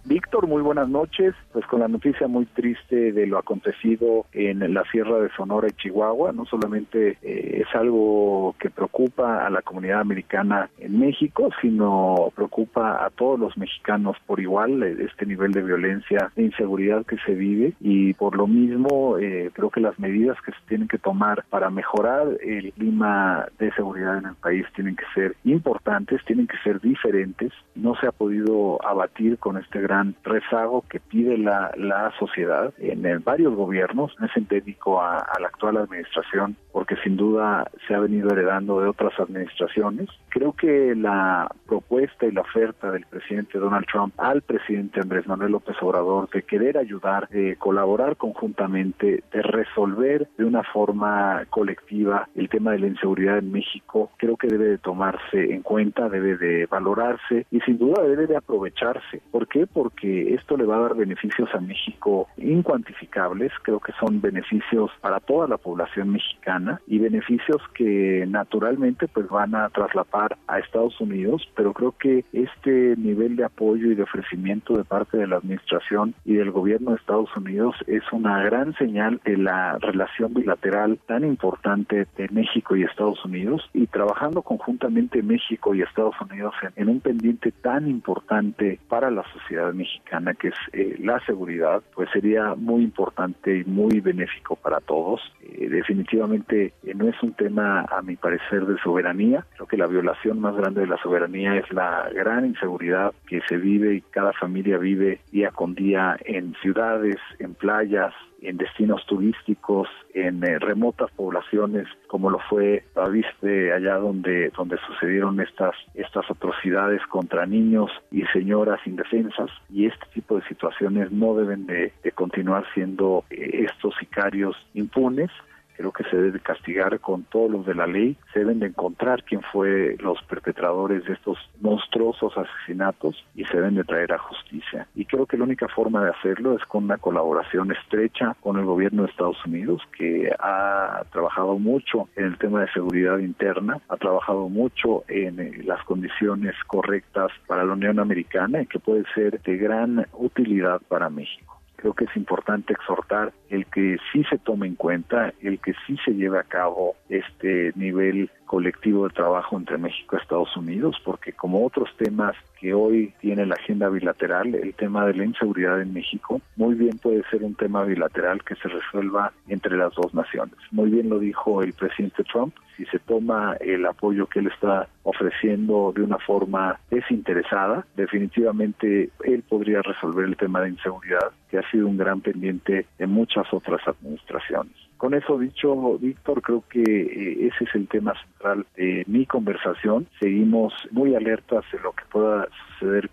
[0.04, 1.36] Víctor, muy buenas noches.
[1.54, 5.74] Pues con la noticia muy triste de lo acontecido en la Sierra de Sonora y
[5.74, 12.32] Chihuahua, no solamente eh, es algo que preocupa a la comunidad americana en México, sino
[12.36, 17.18] preocupa a todos los mexicanos por igual eh, este nivel de violencia e inseguridad que
[17.26, 20.98] se vive y por lo mismo eh, creo que las medidas que se tienen que
[20.98, 26.48] tomar para mejorar el clima de seguridad en el país tienen que ser importantes, tienen
[26.48, 27.52] que ser diferentes.
[27.76, 32.74] No se ha podido abatir con este gran gran rezago que pide la, la sociedad
[32.78, 38.00] en, varios gobiernos, no es endémico a, la actual administración, porque sin duda se ha
[38.00, 40.08] venido heredando de otras administraciones.
[40.30, 45.52] Creo que la propuesta y la oferta del presidente Donald Trump al presidente Andrés Manuel
[45.52, 52.48] López Obrador de querer ayudar, de colaborar conjuntamente, de resolver de una forma colectiva el
[52.48, 56.66] tema de la inseguridad en México, creo que debe de tomarse en cuenta, debe de
[56.68, 59.22] valorarse y sin duda debe de aprovecharse.
[59.32, 59.68] ¿Por qué?
[60.04, 65.48] Esto le va a dar beneficios a México incuantificables, creo que son beneficios para toda
[65.48, 71.74] la población mexicana y beneficios que naturalmente pues van a traslapar a Estados Unidos, pero
[71.74, 76.34] creo que este nivel de apoyo y de ofrecimiento de parte de la administración y
[76.34, 82.08] del gobierno de Estados Unidos es una gran señal de la relación bilateral tan importante
[82.18, 83.70] de México y Estados Unidos.
[83.74, 89.24] Y trabajando conjuntamente México y Estados Unidos en, en un pendiente tan importante para la
[89.34, 94.80] sociedad mexicana, que es eh, la seguridad, pues sería muy importante y muy benéfico para
[94.80, 95.22] todos.
[95.42, 99.46] Eh, definitivamente eh, no es un tema, a mi parecer, de soberanía.
[99.56, 103.58] Creo que la violación más grande de la soberanía es la gran inseguridad que se
[103.58, 109.88] vive y cada familia vive día con día en ciudades, en playas, en destinos turísticos,
[110.14, 117.02] en eh, remotas poblaciones, como lo fue viste allá donde, donde sucedieron estas, estas atrocidades
[117.08, 119.50] contra niños y señoras indefensas.
[119.70, 125.30] Y este tipo de situaciones no deben de, de continuar siendo eh, estos sicarios impunes
[125.76, 129.24] creo que se debe castigar con todos los de la ley, se deben de encontrar
[129.24, 134.88] quién fue los perpetradores de estos monstruosos asesinatos y se deben de traer a justicia.
[134.96, 138.66] Y creo que la única forma de hacerlo es con una colaboración estrecha con el
[138.66, 143.98] gobierno de Estados Unidos, que ha trabajado mucho en el tema de seguridad interna, ha
[143.98, 149.42] trabajado mucho en eh, las condiciones correctas para la Unión Americana y que puede ser
[149.42, 154.68] de gran utilidad para México creo que es importante exhortar el que sí se tome
[154.68, 159.78] en cuenta, el que sí se lleve a cabo este nivel colectivo de trabajo entre
[159.78, 164.74] México y Estados Unidos, porque como otros temas que hoy tiene la agenda bilateral, el
[164.74, 168.68] tema de la inseguridad en México, muy bien puede ser un tema bilateral que se
[168.68, 170.56] resuelva entre las dos naciones.
[170.72, 174.90] Muy bien lo dijo el presidente Trump, si se toma el apoyo que él está
[175.04, 181.72] ofreciendo de una forma desinteresada, definitivamente él podría resolver el tema de inseguridad, que ha
[181.72, 184.76] sido un gran pendiente de muchas otras administraciones.
[185.02, 190.06] Con eso dicho, Víctor, creo que eh, ese es el tema central de mi conversación.
[190.20, 192.48] Seguimos muy alertas de lo que pueda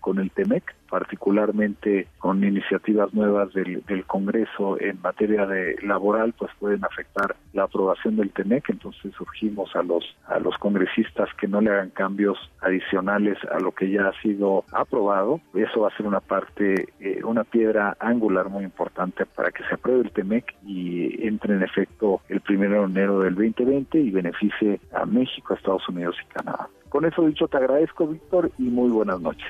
[0.00, 6.84] con el TEMEC particularmente con iniciativas nuevas del, Congreso en materia de laboral, pues pueden
[6.84, 11.70] afectar la aprobación del TEMEC, entonces surgimos a los a los congresistas que no le
[11.70, 15.40] hagan cambios adicionales a lo que ya ha sido aprobado.
[15.54, 19.74] Eso va a ser una parte, eh, una piedra angular muy importante para que se
[19.74, 24.80] apruebe el TEMEC y entre en efecto el primero de enero del 2020 y beneficie
[24.92, 26.68] a México, Estados Unidos y Canadá.
[26.88, 29.46] Con eso dicho, te agradezco, Víctor, y muy buenas noches.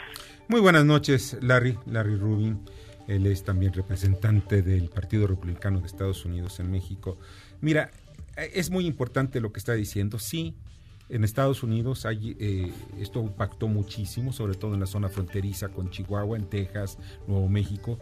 [0.49, 2.61] Muy buenas noches, Larry, Larry Rubin.
[3.07, 7.17] Él es también representante del Partido Republicano de Estados Unidos en México.
[7.61, 7.91] Mira,
[8.37, 10.19] es muy importante lo que está diciendo.
[10.19, 10.55] Sí,
[11.09, 15.91] en Estados Unidos hay, eh, esto impactó muchísimo, sobre todo en la zona fronteriza con
[15.91, 17.99] Chihuahua, en Texas, Nuevo México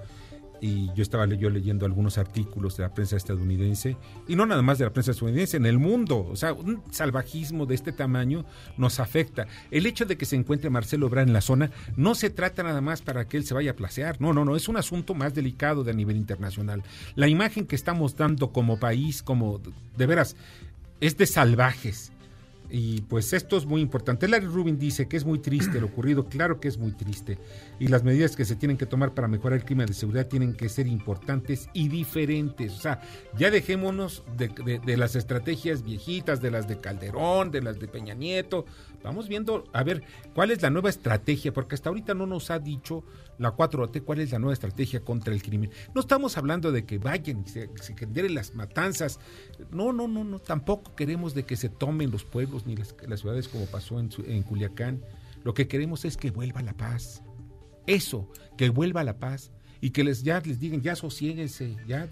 [0.61, 4.79] y yo estaba yo leyendo algunos artículos de la prensa estadounidense, y no nada más
[4.79, 8.45] de la prensa estadounidense, en el mundo, o sea, un salvajismo de este tamaño
[8.77, 9.47] nos afecta.
[9.71, 12.81] El hecho de que se encuentre Marcelo Ebrard en la zona no se trata nada
[12.81, 15.35] más para que él se vaya a placear, no, no, no, es un asunto más
[15.35, 16.83] delicado de nivel internacional.
[17.15, 19.61] La imagen que estamos dando como país, como
[19.97, 20.37] de veras,
[21.01, 22.13] es de salvajes
[22.71, 24.29] y pues esto es muy importante.
[24.29, 27.39] Larry Rubin dice que es muy triste lo ocurrido, claro que es muy triste.
[27.79, 30.55] Y las medidas que se tienen que tomar para mejorar el clima de seguridad tienen
[30.55, 32.73] que ser importantes y diferentes.
[32.73, 33.01] O sea,
[33.37, 38.15] ya dejémonos de, de las estrategias viejitas, de las de Calderón, de las de Peña
[38.15, 38.67] Nieto.
[39.03, 40.03] Vamos viendo, a ver,
[40.35, 43.05] cuál es la nueva estrategia, porque hasta ahorita no nos ha dicho
[43.39, 45.71] la 4T, cuál es la nueva estrategia contra el crimen.
[45.95, 49.21] No estamos hablando de que vayan y se, se generen las matanzas.
[49.71, 50.39] No, no, no, no.
[50.39, 55.03] Tampoco queremos de que se tomen los pueblos ni las, ciudades como pasó en, Culiacán.
[55.45, 57.23] Lo que queremos es que vuelva la paz.
[57.87, 62.09] Eso, que vuelva la paz y que les ya les digan ya sosiéguense, ya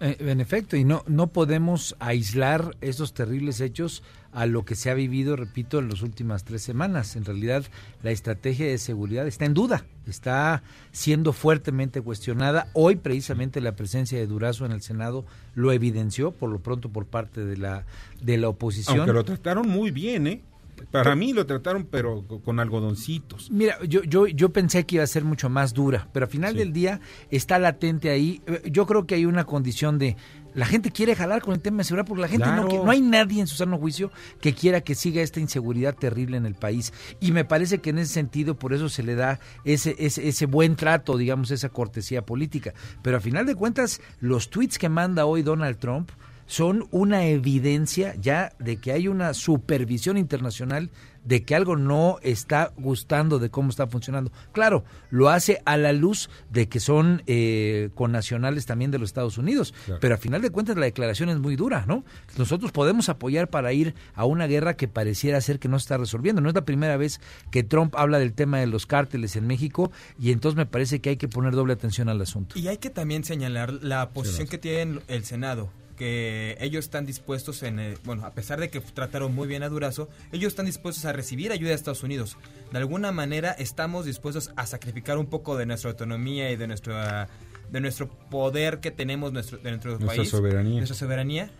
[0.00, 4.90] eh, en efecto, y no, no podemos aislar esos terribles hechos a lo que se
[4.90, 7.16] ha vivido, repito, en las últimas tres semanas.
[7.16, 7.64] En realidad,
[8.02, 12.68] la estrategia de seguridad está en duda, está siendo fuertemente cuestionada.
[12.72, 17.06] Hoy, precisamente, la presencia de Durazo en el Senado lo evidenció, por lo pronto, por
[17.06, 17.84] parte de la,
[18.22, 18.98] de la oposición.
[18.98, 20.42] Aunque lo trataron muy bien, ¿eh?
[20.90, 23.50] Para mí lo trataron, pero con algodoncitos.
[23.50, 26.54] Mira, yo, yo, yo pensé que iba a ser mucho más dura, pero al final
[26.56, 28.42] del día está latente ahí.
[28.64, 30.16] Yo creo que hay una condición de
[30.54, 33.00] la gente quiere jalar con el tema de seguridad porque la gente no, no hay
[33.00, 36.92] nadie en su sano juicio que quiera que siga esta inseguridad terrible en el país.
[37.20, 40.46] Y me parece que en ese sentido por eso se le da ese, ese, ese
[40.46, 42.74] buen trato, digamos, esa cortesía política.
[43.02, 46.10] Pero a final de cuentas, los tweets que manda hoy Donald Trump
[46.50, 50.90] son una evidencia ya de que hay una supervisión internacional
[51.24, 54.32] de que algo no está gustando de cómo está funcionando.
[54.50, 59.38] Claro, lo hace a la luz de que son eh, connacionales también de los Estados
[59.38, 62.04] Unidos, pero a final de cuentas la declaración es muy dura, ¿no?
[62.36, 65.98] Nosotros podemos apoyar para ir a una guerra que pareciera ser que no se está
[65.98, 66.40] resolviendo.
[66.40, 67.20] No es la primera vez
[67.52, 71.10] que Trump habla del tema de los cárteles en México y entonces me parece que
[71.10, 72.58] hay que poner doble atención al asunto.
[72.58, 77.62] Y hay que también señalar la posición que tiene el Senado que ellos están dispuestos
[77.62, 81.04] en, eh, bueno, a pesar de que trataron muy bien a Durazo, ellos están dispuestos
[81.04, 82.38] a recibir ayuda de Estados Unidos.
[82.72, 87.28] De alguna manera estamos dispuestos a sacrificar un poco de nuestra autonomía y de nuestra
[87.70, 90.78] de nuestro poder que tenemos nuestro, de nuestro nuestra país, soberanía.
[90.78, 91.50] nuestra soberanía,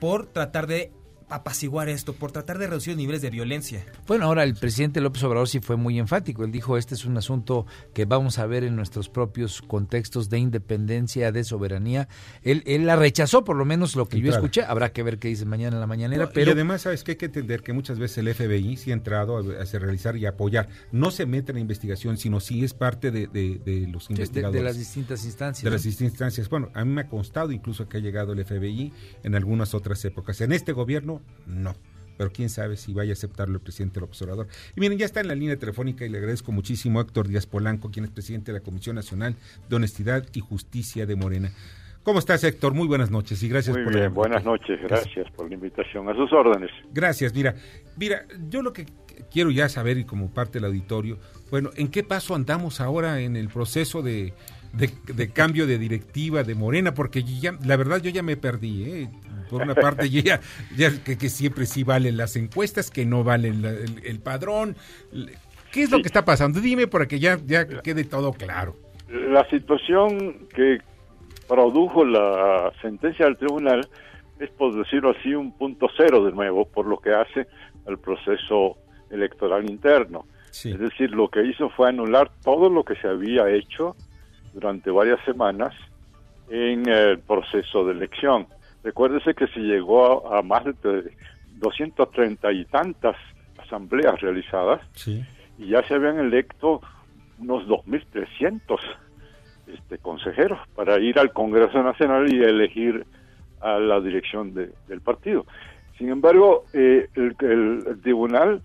[0.00, 0.92] por tratar de
[1.30, 3.84] apaciguar esto, por tratar de reducir los niveles de violencia.
[4.06, 6.44] Bueno, ahora el presidente López Obrador sí fue muy enfático.
[6.44, 10.38] Él dijo, este es un asunto que vamos a ver en nuestros propios contextos de
[10.38, 12.08] independencia, de soberanía.
[12.42, 14.62] Él, él la rechazó, por lo menos lo que yo escuché.
[14.62, 16.30] Habrá que ver qué dice mañana en la mañanera.
[16.30, 16.50] pero...
[16.50, 19.38] Y además, ¿sabes que Hay que entender que muchas veces el FBI sí ha entrado
[19.38, 19.42] a,
[19.78, 20.68] realizar y apoyar.
[20.92, 23.28] No se mete en la investigación, sino sí es parte de,
[23.88, 24.60] los investigadores.
[24.60, 25.64] De, las distintas instancias.
[25.64, 26.48] De las distintas instancias.
[26.48, 30.04] Bueno, a mí me ha constado incluso que ha llegado el FBI en algunas otras
[30.04, 30.40] épocas.
[30.40, 31.74] En este gobierno, no
[32.20, 34.46] pero quién sabe si vaya a aceptarlo el presidente del observador.
[34.76, 37.46] Y miren, ya está en la línea telefónica y le agradezco muchísimo a Héctor Díaz
[37.46, 39.36] Polanco, quien es presidente de la Comisión Nacional
[39.70, 41.50] de Honestidad y Justicia de Morena.
[42.02, 42.74] ¿Cómo estás, Héctor?
[42.74, 46.10] Muy buenas noches y gracias Muy bien, buenas noches, gracias por la invitación.
[46.10, 46.70] A sus órdenes.
[46.92, 47.54] Gracias, mira,
[47.96, 48.84] mira, yo lo que
[49.30, 51.18] quiero ya saber y como parte del auditorio,
[51.50, 54.34] bueno, ¿en qué paso andamos ahora en el proceso de,
[54.74, 56.92] de, cambio de directiva de Morena?
[56.92, 59.10] Porque ya, la verdad yo ya me perdí, ¿eh?
[59.50, 60.40] Por una parte ya,
[60.76, 64.76] ya que, siempre sí valen las encuestas, que no valen el, padrón.
[65.72, 66.60] ¿Qué es lo que está pasando?
[66.60, 68.76] Dime para que ya, ya quede todo claro.
[69.08, 70.78] La situación que
[71.48, 73.88] produjo la sentencia del tribunal
[74.38, 77.46] es, por decirlo así, un punto cero de nuevo por lo que hace
[77.86, 78.76] al proceso
[79.10, 80.26] electoral interno.
[80.50, 83.94] Es decir, lo que hizo fue anular todo lo que se había hecho
[84.52, 85.74] durante varias semanas
[86.48, 88.46] en el proceso de elección.
[88.82, 91.12] Recuérdese que se llegó a, más de
[91.56, 93.16] 230 y tantas
[93.58, 94.80] asambleas realizadas
[95.58, 96.80] y ya se habían electo
[97.38, 98.78] unos 2.300
[99.66, 103.06] este, consejeros para ir al Congreso Nacional y elegir
[103.60, 105.44] a la dirección del partido.
[105.98, 107.36] Sin embargo, eh, el,
[108.02, 108.62] tribunal,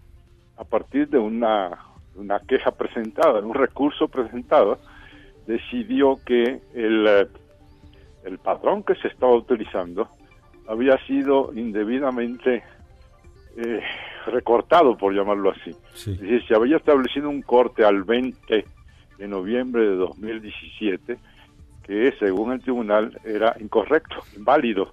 [0.58, 1.78] a partir de una,
[2.16, 4.80] una queja presentada, un recurso presentado,
[5.46, 7.28] decidió que el
[8.26, 10.10] el patrón que se estaba utilizando
[10.68, 12.64] había sido indebidamente
[13.56, 13.82] eh,
[14.26, 15.72] recortado, por llamarlo así.
[15.94, 18.66] Es decir, se había establecido un corte al 20
[19.18, 21.18] de noviembre de 2017
[21.84, 24.92] que según el tribunal era incorrecto, inválido,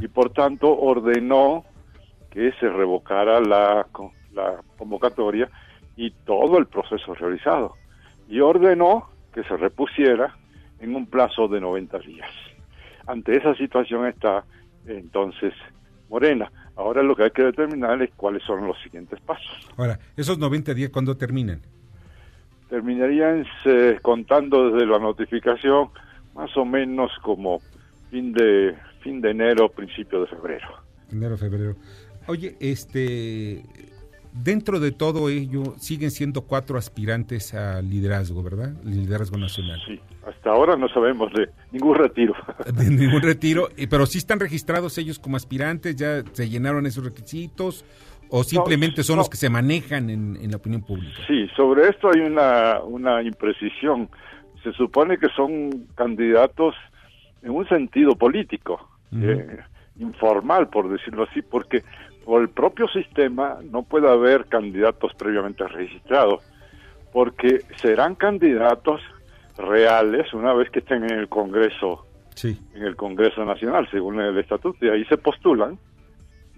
[0.00, 1.64] y por tanto ordenó
[2.30, 3.86] que se revocara la,
[4.32, 5.50] la convocatoria
[5.96, 7.74] y todo el proceso realizado,
[8.28, 10.36] y ordenó que se repusiera
[10.78, 12.30] en un plazo de 90 días.
[13.08, 14.44] Ante esa situación está
[14.86, 15.52] entonces
[16.08, 16.50] Morena.
[16.76, 19.68] Ahora lo que hay que determinar es cuáles son los siguientes pasos.
[19.76, 21.60] Ahora, ¿esos 90 días cuándo terminan?
[22.70, 25.88] Terminarían eh, contando desde la notificación
[26.34, 27.60] más o menos como
[28.10, 30.68] fin de fin de enero, principio de febrero.
[31.10, 31.76] Enero, febrero.
[32.26, 33.64] Oye, este
[34.42, 38.72] dentro de todo ello siguen siendo cuatro aspirantes al liderazgo, ¿verdad?
[38.84, 39.80] liderazgo nacional.
[39.86, 42.34] Sí, hasta ahora no sabemos de ningún retiro.
[42.74, 47.84] De ningún retiro, pero sí están registrados ellos como aspirantes, ya se llenaron esos requisitos
[48.30, 51.18] o simplemente son los que se manejan en, la opinión pública.
[51.26, 54.08] Sí, sobre esto hay una, una imprecisión.
[54.62, 56.74] Se supone que son candidatos
[57.42, 59.60] en un sentido político, eh,
[59.98, 61.82] informal, por decirlo así, porque
[62.28, 66.44] por el propio sistema no puede haber candidatos previamente registrados,
[67.10, 69.00] porque serán candidatos
[69.56, 72.04] reales una vez que estén en el Congreso,
[72.44, 75.78] en el Congreso Nacional, según el estatuto, y ahí se postulan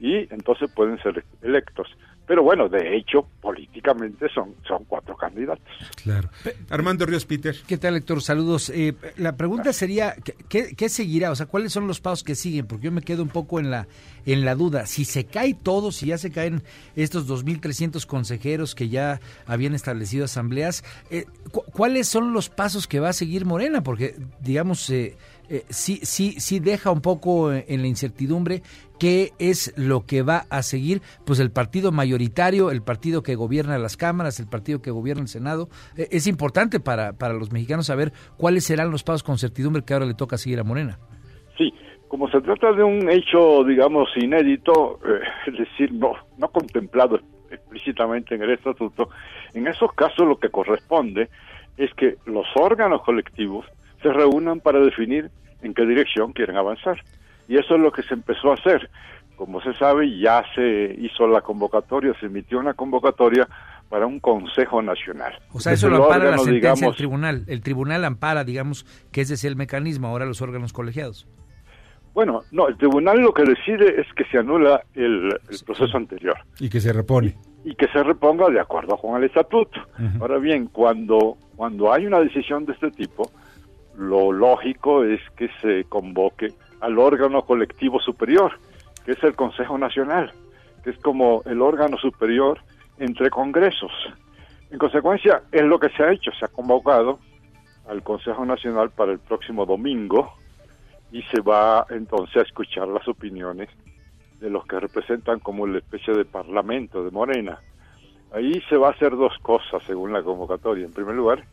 [0.00, 1.86] y entonces pueden ser electos.
[2.30, 5.66] Pero bueno, de hecho, políticamente son, son cuatro candidatos.
[6.00, 6.28] Claro.
[6.68, 7.56] Armando Ríos Peter.
[7.66, 8.22] ¿Qué tal, Héctor?
[8.22, 8.70] Saludos.
[8.70, 10.14] Eh, la pregunta sería,
[10.48, 11.32] ¿qué, ¿qué, seguirá?
[11.32, 12.68] O sea, ¿cuáles son los pasos que siguen?
[12.68, 13.88] Porque yo me quedo un poco en la,
[14.26, 14.86] en la duda.
[14.86, 16.62] Si se cae todo, si ya se caen
[16.94, 21.24] estos 2.300 consejeros que ya habían establecido asambleas, eh,
[21.72, 23.82] ¿cuáles son los pasos que va a seguir Morena?
[23.82, 25.16] Porque, digamos, eh,
[25.50, 28.62] eh, sí, sí, sí deja un poco en la incertidumbre
[29.00, 33.76] qué es lo que va a seguir pues el partido mayoritario, el partido que gobierna
[33.78, 35.68] las cámaras, el partido que gobierna el Senado.
[35.96, 39.92] Eh, es importante para, para los mexicanos saber cuáles serán los pasos con certidumbre que
[39.92, 40.98] ahora le toca seguir a Morena.
[41.58, 41.74] Sí,
[42.06, 47.18] como se trata de un hecho, digamos, inédito, eh, es decir, no, no contemplado
[47.50, 49.08] explícitamente en el estatuto,
[49.52, 51.28] en esos casos lo que corresponde
[51.76, 53.66] es que los órganos colectivos
[54.02, 55.30] se reúnan para definir
[55.62, 57.02] en qué dirección quieren avanzar.
[57.48, 58.88] Y eso es lo que se empezó a hacer.
[59.36, 63.48] Como se sabe, ya se hizo la convocatoria, se emitió una convocatoria
[63.88, 65.32] para un Consejo Nacional.
[65.52, 67.44] O sea, eso lo ampara la sentencia del tribunal.
[67.48, 71.26] El tribunal ampara, digamos, que ese es el mecanismo, ahora los órganos colegiados.
[72.14, 76.36] Bueno, no, el tribunal lo que decide es que se anula el, proceso anterior.
[76.58, 77.36] Y que se repone.
[77.64, 79.80] Y, que se reponga de acuerdo con el estatuto.
[80.20, 83.30] Ahora bien, cuando, cuando hay una decisión de este tipo,
[83.96, 88.52] lo lógico es que se convoque al órgano colectivo superior,
[89.04, 90.32] que es el Consejo Nacional.
[90.82, 92.58] que es como el órgano superior
[92.98, 93.92] entre congresos.
[94.70, 97.18] En consecuencia, es lo que se ha hecho, se ha convocado
[97.86, 100.32] al Consejo Nacional para el próximo domingo
[101.12, 103.68] y se va entonces a escuchar las opiniones
[104.38, 107.58] de los que representan como la especie de parlamento de Morena.
[108.32, 110.86] Ahí se va a hacer dos cosas según la convocatoria.
[110.86, 111.44] En primer lugar,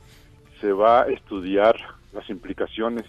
[0.62, 1.76] se va a estudiar
[2.14, 3.04] las implicaciones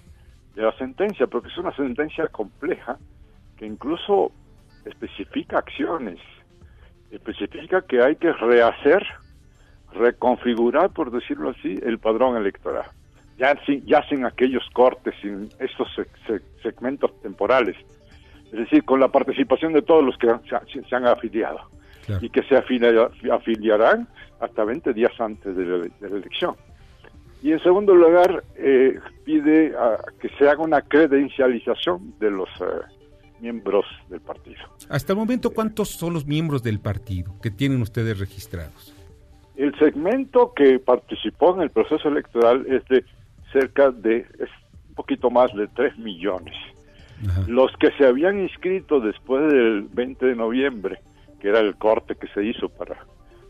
[0.55, 2.99] de la sentencia, porque es una sentencia compleja
[3.57, 4.33] que incluso
[4.85, 6.19] especifica acciones,
[7.11, 9.07] especifica que hay que rehacer,
[9.93, 12.87] reconfigurar, por decirlo así, el padrón electoral.
[13.39, 15.89] Ya sin, ya sin aquellos cortes, sin estos
[16.63, 17.77] segmentos temporales.
[18.47, 20.29] Es decir, con la participación de todos los que
[20.89, 21.61] se, han afiliado
[22.21, 24.09] y que se afiliarán
[24.41, 26.57] hasta 20 días antes de la, elección.
[27.43, 29.73] Y en segundo lugar, eh, pide
[30.21, 32.65] que se haga una credencialización de los eh,
[33.41, 34.59] miembros del partido.
[34.89, 38.95] Hasta el momento, ¿cuántos son los miembros del partido que tienen ustedes registrados?
[39.57, 43.05] El segmento que participó en el proceso electoral es de
[43.53, 44.49] cerca de es
[44.89, 46.55] un poquito más de 3 millones.
[47.49, 51.01] Los que se habían inscrito después del 20 de noviembre,
[51.41, 52.97] que era el corte que se hizo para,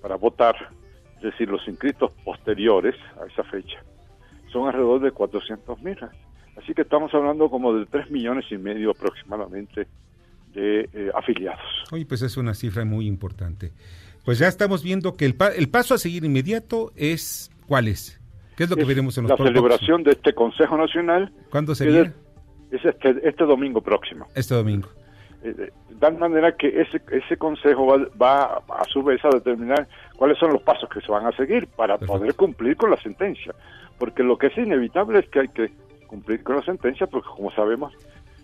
[0.01, 0.71] para votar,
[1.19, 3.83] es decir, los inscritos posteriores a esa fecha,
[4.53, 5.99] son alrededor de 400 mil.
[6.57, 9.87] Así que estamos hablando como de 3 millones y medio aproximadamente
[10.55, 11.61] de eh, afiliados.
[11.93, 13.73] Oye, pues es una cifra muy importante.
[14.25, 18.21] Pues ya estamos viendo que el, el paso a seguir inmediato es, ¿cuál es?
[18.57, 21.33] ¿Qué es lo que veremos en los La celebración de este Consejo Nacional.
[21.51, 22.13] ¿Cuándo sería?
[22.73, 24.27] Es, este, este domingo próximo.
[24.35, 24.89] Este domingo.
[25.45, 27.87] Eh, de tal manera que ese, ese consejo
[28.21, 29.87] va, a su vez a determinar
[30.19, 33.55] cuáles son los pasos que se van a seguir para poder cumplir con la sentencia.
[33.99, 35.71] Porque lo que es inevitable es que hay que
[36.09, 37.95] cumplir con la sentencia, porque como sabemos,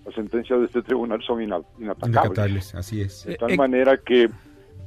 [0.06, 2.74] las sentencias de este tribunal son inatacables.
[2.76, 3.24] así es.
[3.24, 4.30] De tal eh, manera que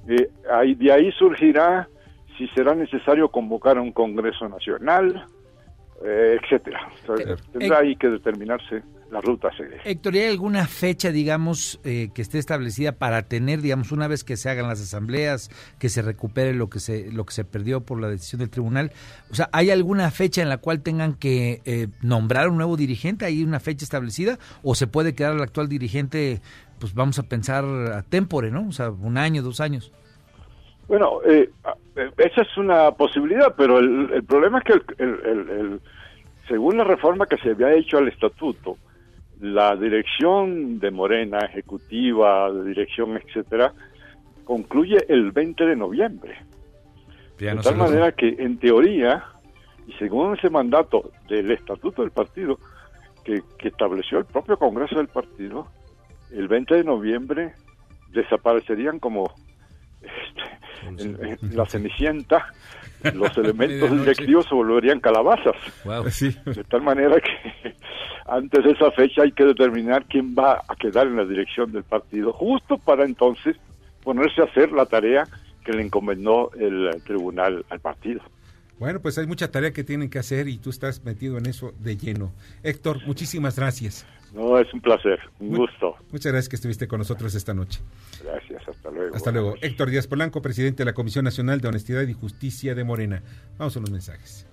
[0.08, 1.90] eh, ahí, de ahí surgirá
[2.38, 5.26] si será necesario convocar a un Congreso Nacional,
[6.06, 6.88] eh, etcétera.
[7.52, 8.82] tendrá ahí que determinarse
[9.12, 9.50] la ruta
[9.86, 14.36] Héctor, ¿hay alguna fecha, digamos, eh, que esté establecida para tener, digamos, una vez que
[14.36, 15.50] se hagan las asambleas,
[15.80, 18.92] que se recupere lo que se lo que se perdió por la decisión del tribunal?
[19.32, 23.26] O sea, ¿hay alguna fecha en la cual tengan que eh, nombrar un nuevo dirigente?
[23.26, 24.40] ¿Hay una fecha establecida?
[24.62, 26.42] ¿O se puede quedar el actual dirigente,
[26.80, 28.68] pues vamos a pensar a tempore, ¿no?
[28.68, 29.94] O sea, un año, dos años.
[30.90, 31.50] Bueno, eh,
[32.18, 35.82] esa es una posibilidad, pero el, problema es que el,
[36.48, 38.78] según la reforma que se había hecho al estatuto,
[39.40, 43.74] la dirección de Morena, ejecutiva, de dirección, etcétera,
[44.44, 46.38] concluye el 20 de noviembre.
[47.38, 49.24] de tal manera que, en teoría,
[49.88, 52.58] y según ese mandato del estatuto del partido,
[53.24, 55.68] que, estableció el propio Congreso del partido,
[56.32, 57.54] el 20 de noviembre
[58.12, 59.34] desaparecerían como
[61.42, 62.54] la cenicienta
[63.14, 65.56] los elementos directivos se volverían calabazas.
[66.46, 67.76] De tal manera que
[68.28, 71.84] antes de esa fecha hay que determinar quién va a quedar en la dirección del
[71.84, 73.56] partido, justo para entonces
[74.04, 75.28] ponerse a hacer la tarea
[75.64, 78.22] que le encomendó el tribunal al partido.
[78.80, 81.74] Bueno, pues hay mucha tarea que tienen que hacer y tú estás metido en eso
[81.80, 82.32] de lleno.
[82.64, 84.06] Héctor, muchísimas gracias.
[84.34, 85.96] No, es un placer, un gusto.
[86.12, 87.80] Muchas gracias que estuviste con nosotros esta noche.
[88.24, 89.16] Gracias, hasta luego.
[89.16, 89.56] Hasta luego.
[89.62, 93.24] Héctor Díaz Polanco, presidente de la Comisión Nacional de Honestidad y Justicia de Morena.
[93.58, 94.46] Vamos a los mensajes.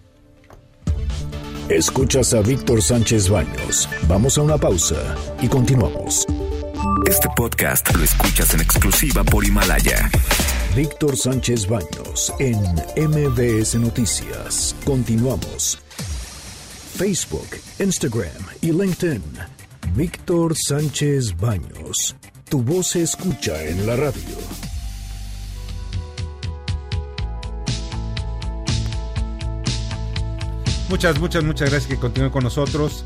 [1.68, 3.88] Escuchas a Víctor Sánchez Baños.
[4.06, 6.26] Vamos a una pausa y continuamos.
[7.06, 10.10] Este podcast lo escuchas en exclusiva por Himalaya.
[10.76, 12.58] Víctor Sánchez Baños en
[12.96, 14.74] MBS Noticias.
[14.84, 15.78] Continuamos.
[16.96, 17.46] Facebook,
[17.78, 19.22] Instagram y LinkedIn.
[19.94, 22.16] Víctor Sánchez Baños.
[22.50, 24.36] Tu voz se escucha en la radio.
[30.88, 33.04] Muchas, muchas, muchas gracias que continúen con nosotros.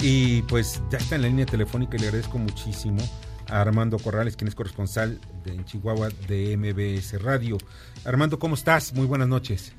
[0.00, 3.00] Y pues ya está en la línea telefónica y le agradezco muchísimo
[3.48, 7.58] Armando Corrales, quien es corresponsal de, en Chihuahua de MBS Radio.
[8.04, 8.94] Armando, ¿cómo estás?
[8.94, 9.74] Muy buenas noches.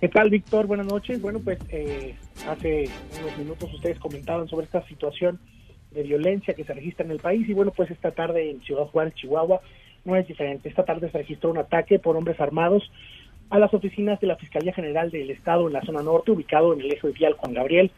[0.00, 0.66] ¿Qué tal, Víctor?
[0.66, 1.20] Buenas noches.
[1.20, 2.14] Bueno, pues eh,
[2.48, 2.88] hace
[3.20, 5.38] unos minutos ustedes comentaban sobre esta situación
[5.90, 8.86] de violencia que se registra en el país y bueno, pues esta tarde en Ciudad
[8.86, 9.60] Juárez, Chihuahua,
[10.04, 10.68] no es diferente.
[10.68, 12.90] Esta tarde se registró un ataque por hombres armados
[13.50, 16.80] a las oficinas de la Fiscalía General del Estado en la zona norte, ubicado en
[16.80, 17.90] el eje vial Juan Gabriel,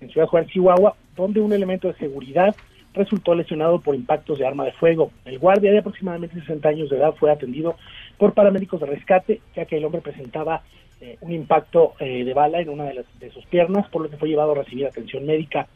[0.00, 2.54] en Ciudad Juárez, Chihuahua, donde un elemento de seguridad
[2.96, 5.12] resultó lesionado por impactos de arma de fuego.
[5.24, 7.76] El guardia de aproximadamente 60 años de edad fue atendido
[8.18, 10.62] por paramédicos de rescate, ya que el hombre presentaba
[11.00, 14.10] eh, un impacto eh, de bala en una de, las, de sus piernas, por lo
[14.10, 15.68] que fue llevado a recibir atención médica.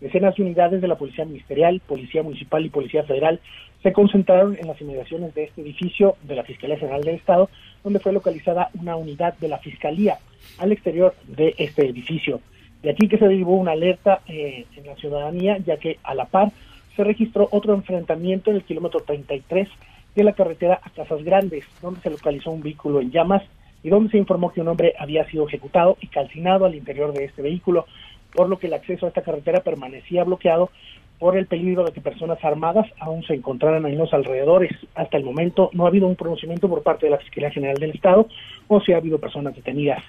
[0.00, 3.40] Decenas de unidades de la Policía Ministerial, Policía Municipal y Policía Federal
[3.82, 7.48] se concentraron en las inmediaciones de este edificio de la Fiscalía General del Estado,
[7.82, 10.18] donde fue localizada una unidad de la Fiscalía
[10.58, 12.40] al exterior de este edificio.
[12.82, 16.26] De aquí que se derivó una alerta eh, en la ciudadanía, ya que a la
[16.26, 16.52] par
[16.94, 19.68] se registró otro enfrentamiento en el kilómetro 33
[20.14, 23.42] de la carretera a Casas Grandes, donde se localizó un vehículo en llamas
[23.82, 27.24] y donde se informó que un hombre había sido ejecutado y calcinado al interior de
[27.24, 27.86] este vehículo,
[28.32, 30.70] por lo que el acceso a esta carretera permanecía bloqueado
[31.18, 34.72] por el peligro de que personas armadas aún se encontraran en los alrededores.
[34.94, 37.90] Hasta el momento no ha habido un pronunciamiento por parte de la Fiscalía General del
[37.90, 38.28] Estado
[38.68, 40.02] o si ha habido personas detenidas.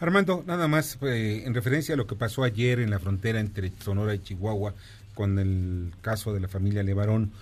[0.00, 3.72] Armando, nada más eh, en referencia a lo que pasó ayer en la frontera entre
[3.80, 4.74] Sonora y Chihuahua
[5.14, 7.32] con el caso de la familia Levarón.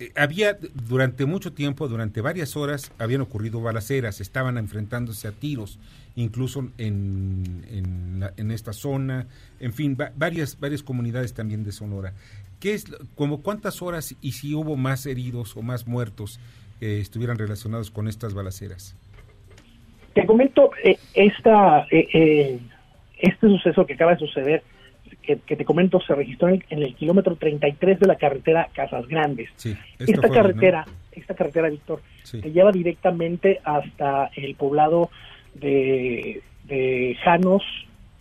[0.00, 5.78] Eh, había durante mucho tiempo, durante varias horas, habían ocurrido balaceras, estaban enfrentándose a tiros,
[6.16, 7.64] incluso en,
[8.36, 9.28] en, esta zona,
[9.60, 12.12] en fin, varias, varias comunidades también de Sonora.
[12.58, 16.40] ¿Qué es, como cuántas horas y si hubo más heridos o más muertos
[16.80, 18.96] que estuvieran relacionados con estas balaceras?
[20.14, 22.58] Te comento, eh, esta, eh,
[23.18, 24.62] este suceso que acaba de suceder
[25.24, 29.50] que, te comento se registró en el, kilómetro 33 de la carretera Casas Grandes.
[29.98, 35.10] esta carretera, esta carretera, Víctor, te lleva directamente hasta el poblado
[35.54, 36.42] de,
[37.22, 37.62] Janos,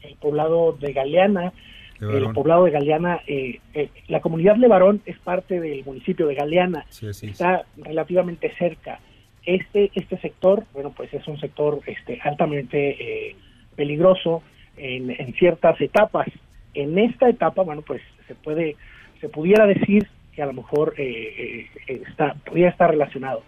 [0.01, 1.53] el poblado de Galeana,
[2.01, 6.85] el poblado de Galeana, eh, eh, la comunidad Levarón es parte del municipio de Galeana,
[6.89, 8.99] está relativamente cerca.
[9.45, 13.35] Este este sector, bueno, pues es un sector este altamente eh,
[13.75, 14.41] peligroso
[14.77, 16.27] en, en ciertas etapas
[16.73, 18.75] en esta etapa, bueno, pues se puede,
[19.21, 23.43] se pudiera decir que a lo mejor eh, eh, está, podría estar relacionado.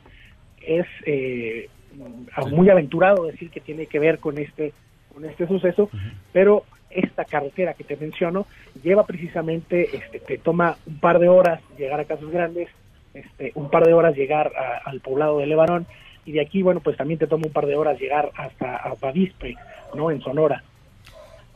[0.61, 1.69] Es eh,
[2.51, 4.73] muy aventurado decir que tiene que ver con este,
[5.13, 5.89] con este suceso,
[6.31, 8.45] pero esta carretera que te menciono
[8.83, 12.69] lleva precisamente, este, te toma un par de horas llegar a Casos Grandes,
[13.15, 14.51] este, un par de horas llegar
[14.85, 15.87] al poblado de Levarón,
[16.25, 19.55] y de aquí, bueno, pues también te toma un par de horas llegar hasta Avispe,
[19.93, 20.09] ¿no?
[20.09, 20.63] En Sonora.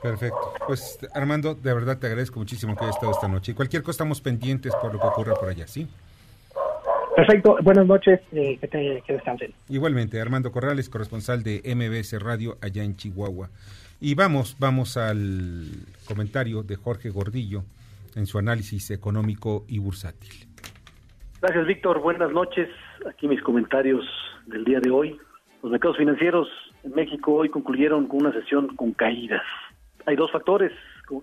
[0.02, 0.54] Perfecto.
[0.66, 3.52] Pues Armando, de verdad te agradezco muchísimo que hayas estado esta noche.
[3.52, 5.88] Y cualquier cosa estamos pendientes por lo que ocurra por allá, ¿sí?
[7.16, 7.58] Perfecto.
[7.62, 8.22] Buenas noches.
[8.32, 9.54] Eh, que, te, que descansen.
[9.68, 13.50] Igualmente, Armando Corrales, corresponsal de MBS Radio allá en Chihuahua.
[14.00, 15.68] Y vamos, vamos al
[16.06, 17.64] comentario de Jorge Gordillo
[18.16, 20.49] en su análisis económico y bursátil.
[21.42, 22.02] Gracias, Víctor.
[22.02, 22.70] Buenas noches.
[23.08, 24.06] Aquí mis comentarios
[24.46, 25.20] del día de hoy.
[25.64, 26.48] Los mercados financieros
[26.84, 29.44] en México hoy concluyeron con una sesión con caídas
[30.10, 30.72] hay dos factores,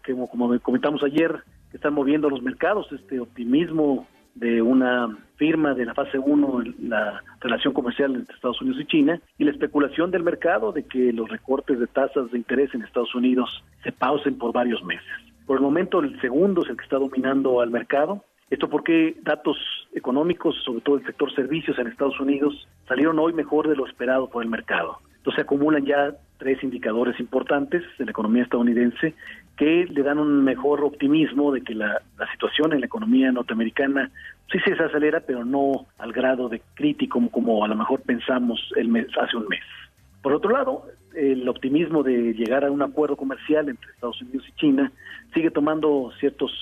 [0.05, 5.87] que, como comentamos ayer, que están moviendo los mercados, este optimismo de una firma de
[5.87, 10.11] la fase 1 en la relación comercial entre Estados Unidos y China y la especulación
[10.11, 14.37] del mercado de que los recortes de tasas de interés en Estados Unidos se pausen
[14.37, 15.07] por varios meses.
[15.47, 18.25] Por el momento el segundo es el que está dominando al mercado.
[18.49, 19.57] Esto porque datos
[19.93, 24.29] económicos, sobre todo el sector servicios en Estados Unidos, salieron hoy mejor de lo esperado
[24.29, 24.99] por el mercado.
[25.17, 29.15] Entonces acumulan ya tres indicadores importantes de la economía estadounidense
[29.57, 34.13] que le dan un mejor optimismo de que la, situación en la economía norteamericana
[34.53, 38.89] sí se desacelera, pero no al grado de crítico como, a lo mejor pensamos el
[38.89, 39.63] mes, hace un mes.
[40.23, 40.85] Por otro lado,
[41.17, 44.93] el optimismo de llegar a un acuerdo comercial entre Estados Unidos y China
[45.35, 46.53] sigue tomando ciertos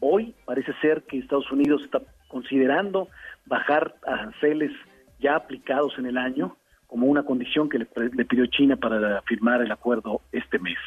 [0.00, 3.08] Hoy parece ser que Estados Unidos está considerando
[3.46, 4.72] bajar aranceles
[5.18, 7.86] ya aplicados en el año como una condición que le,
[8.24, 10.78] pidió China para firmar el acuerdo este mes.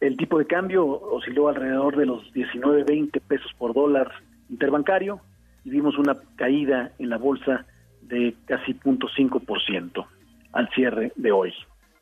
[0.00, 4.10] El tipo de cambio osciló alrededor de los 19-20 pesos por dólar
[4.48, 5.20] interbancario
[5.64, 7.66] y vimos una caída en la bolsa
[8.02, 10.06] de casi 0.5%
[10.52, 11.52] al cierre de hoy.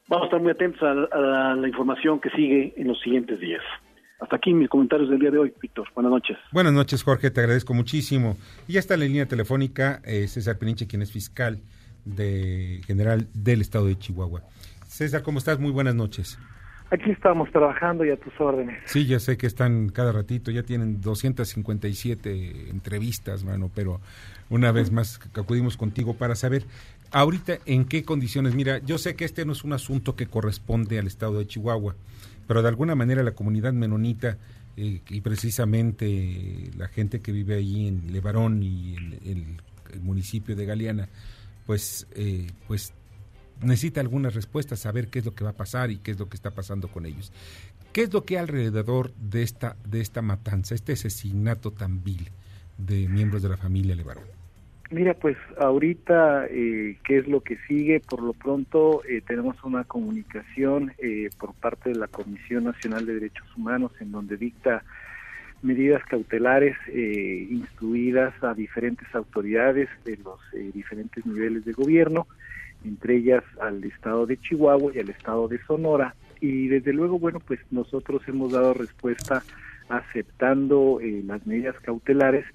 [0.07, 3.63] Vamos a estar muy atentos a, la información que sigue en los siguientes días.
[4.21, 5.89] Hasta aquí mis comentarios del día de hoy, Víctor.
[5.95, 6.37] Buenas noches.
[6.53, 7.31] Buenas noches, Jorge.
[7.31, 8.37] Te agradezco muchísimo.
[8.69, 11.61] Y ya está en la línea telefónica eh, César Peninche, quien es fiscal
[12.05, 14.43] de general del estado de Chihuahua.
[14.87, 15.59] César, ¿cómo estás?
[15.59, 16.39] Muy buenas noches.
[16.91, 18.79] Aquí estamos trabajando y a tus órdenes.
[18.85, 24.01] Sí, ya sé que están cada ratito, ya tienen 257 entrevistas, mano, pero
[24.49, 26.65] una vez más acudimos contigo para saber
[27.11, 28.55] ahorita en qué condiciones.
[28.55, 31.97] Mira, yo sé que este no es un asunto que corresponde al estado de Chihuahua,
[32.47, 34.39] pero de alguna manera la comunidad menonita
[34.77, 39.61] eh, y precisamente la gente que vive ahí en Levarón y en
[39.93, 41.09] el municipio de Galeana,
[41.67, 42.93] pues, eh, pues
[43.61, 46.29] necesita algunas respuestas, saber qué es lo que va a pasar y qué es lo
[46.29, 47.33] que está pasando con ellos.
[47.93, 52.31] ¿Qué es lo que hay alrededor de esta, de esta matanza, este asesinato tan vil
[52.77, 54.34] de miembros de la familia Levarón?
[54.95, 57.99] Mira, pues ahorita, eh, ¿qué es lo que sigue?
[57.99, 63.15] Por lo pronto eh, tenemos una comunicación eh, por parte de la Comisión Nacional de
[63.15, 64.85] Derechos Humanos en donde dicta
[65.63, 72.29] medidas cautelares eh, instruidas a diferentes autoridades de los eh, diferentes niveles de gobierno,
[72.85, 76.15] entre ellas al estado de Chihuahua y al estado de Sonora.
[76.41, 79.43] Y desde luego, bueno, pues nosotros hemos dado respuesta
[79.89, 82.47] aceptando eh, las medidas cautelares,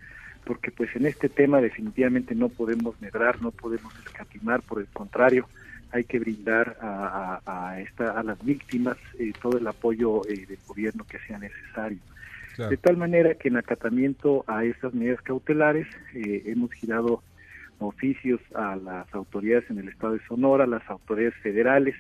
[0.50, 5.48] porque pues en este tema definitivamente no podemos medrar, no podemos escatimar, por el contrario,
[5.92, 10.58] hay que brindar a, a, esta, a las víctimas eh, todo el apoyo eh, del
[10.66, 12.00] gobierno que sea necesario.
[12.58, 15.86] De tal manera que en acatamiento a estas medidas cautelares
[16.16, 17.22] eh, hemos girado
[17.78, 21.94] oficios a las autoridades en el estado de Sonora, las autoridades federales,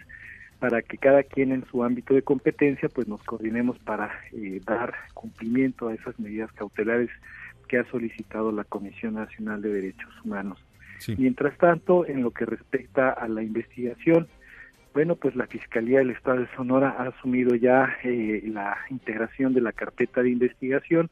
[0.57, 4.09] para que cada quien en su ámbito de competencia pues nos coordinemos para
[4.65, 7.11] dar cumplimiento a esas medidas cautelares
[7.69, 10.59] que ha solicitado la Comisión Nacional de Derechos Humanos.
[11.17, 14.27] Mientras tanto, en lo que respecta a la investigación,
[14.93, 19.61] bueno, pues la Fiscalía del Estado de Sonora ha asumido ya eh, la integración de
[19.61, 21.09] la carpeta de investigación,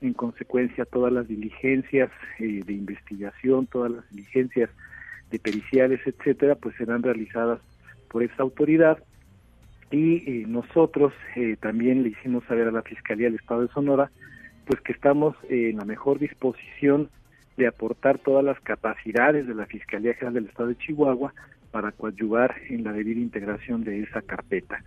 [0.00, 4.70] en consecuencia todas las diligencias eh, de investigación, todas las diligencias
[5.30, 7.60] de periciales, etcétera, pues serán realizadas
[8.08, 8.98] por esa autoridad
[9.90, 11.12] y eh, nosotros
[11.60, 14.10] también le hicimos saber a la Fiscalía del Estado de Sonora
[14.68, 17.08] pues que estamos en la mejor disposición
[17.56, 21.32] de aportar todas las capacidades de la Fiscalía General del Estado de Chihuahua
[21.70, 24.84] para coadyuvar en la debida integración de esa carpeta.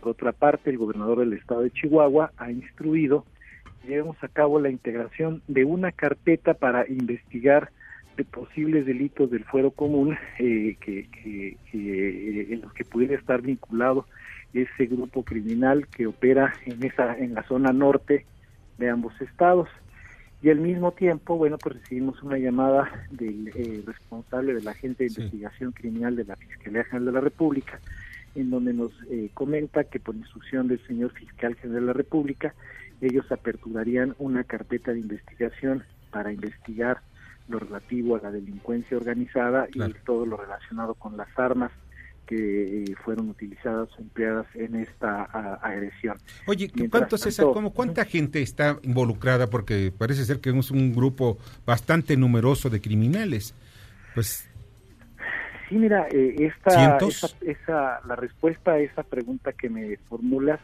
[0.00, 3.24] Por otra parte, el gobernador del Estado de Chihuahua ha instruido
[3.80, 7.70] que llevemos a cabo la integración de una carpeta para investigar
[8.18, 11.08] de posibles delitos del fuero común eh, que,
[11.72, 14.06] eh, en los que pudiera estar vinculado
[14.52, 18.26] ese grupo criminal que opera en esa en la zona norte
[18.78, 19.68] de ambos estados.
[20.42, 25.06] Y al mismo tiempo, bueno, pues recibimos una llamada del eh, responsable de la Agencia
[25.06, 27.80] de Investigación Criminal de la Fiscalía General de la República,
[28.34, 32.54] en donde nos eh, comenta que por instrucción del señor Fiscal General de la República,
[33.00, 37.02] ellos aperturarían una carpeta de investigación para investigar
[37.48, 41.70] lo relativo a la delincuencia organizada y todo lo relacionado con las armas
[42.26, 45.24] que eh, fueron utilizadas o empleadas en esta
[45.62, 46.16] agresión.
[46.46, 47.16] Oye, ¿cuánto,
[47.74, 49.48] ¿cuánta gente está involucrada?
[49.48, 53.54] Porque parece ser que es un grupo bastante numeroso de criminales.
[54.14, 54.48] Pues
[55.72, 56.98] Sí, mira, eh, esta,
[57.40, 60.60] esa, la respuesta a esa pregunta que me formulas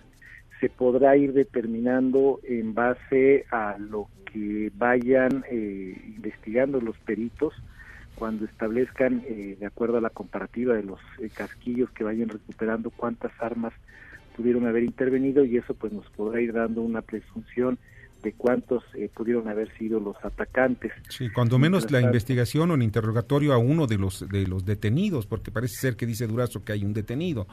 [0.60, 7.54] se podrá ir determinando en base a lo que vayan eh, investigando los peritos
[8.18, 12.90] cuando establezcan, eh, de acuerdo a la comparativa de los eh, casquillos que vayan recuperando,
[12.90, 13.72] cuántas armas
[14.36, 17.78] pudieron haber intervenido y eso pues nos podrá ir dando una presunción
[18.24, 20.90] de cuántos eh, pudieron haber sido los atacantes.
[21.08, 25.26] Sí, cuando menos la investigación o el interrogatorio a uno de los de los detenidos,
[25.26, 27.46] porque parece ser que dice Durazo que hay un detenido.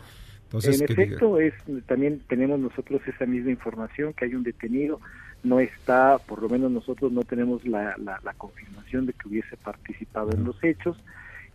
[0.46, 1.54] Entonces, en efecto, es
[1.86, 5.00] también tenemos nosotros esa misma información que hay un detenido
[5.46, 10.32] no está, por lo menos nosotros no tenemos la, la, confirmación de que hubiese participado
[10.32, 10.98] en los hechos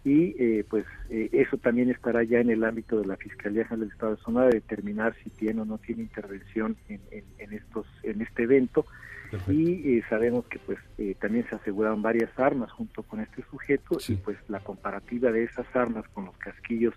[0.05, 3.81] y eh, pues eh, eso también estará ya en el ámbito de la Fiscalía General
[3.81, 7.87] del Estado de Sonora de determinar si tiene o no tiene intervención en, en, estos
[8.03, 8.87] en este evento.
[9.49, 10.79] Y eh, sabemos que pues
[11.21, 15.67] también se aseguraron varias armas junto con este sujeto y pues la comparativa de esas
[15.75, 16.95] armas con los casquillos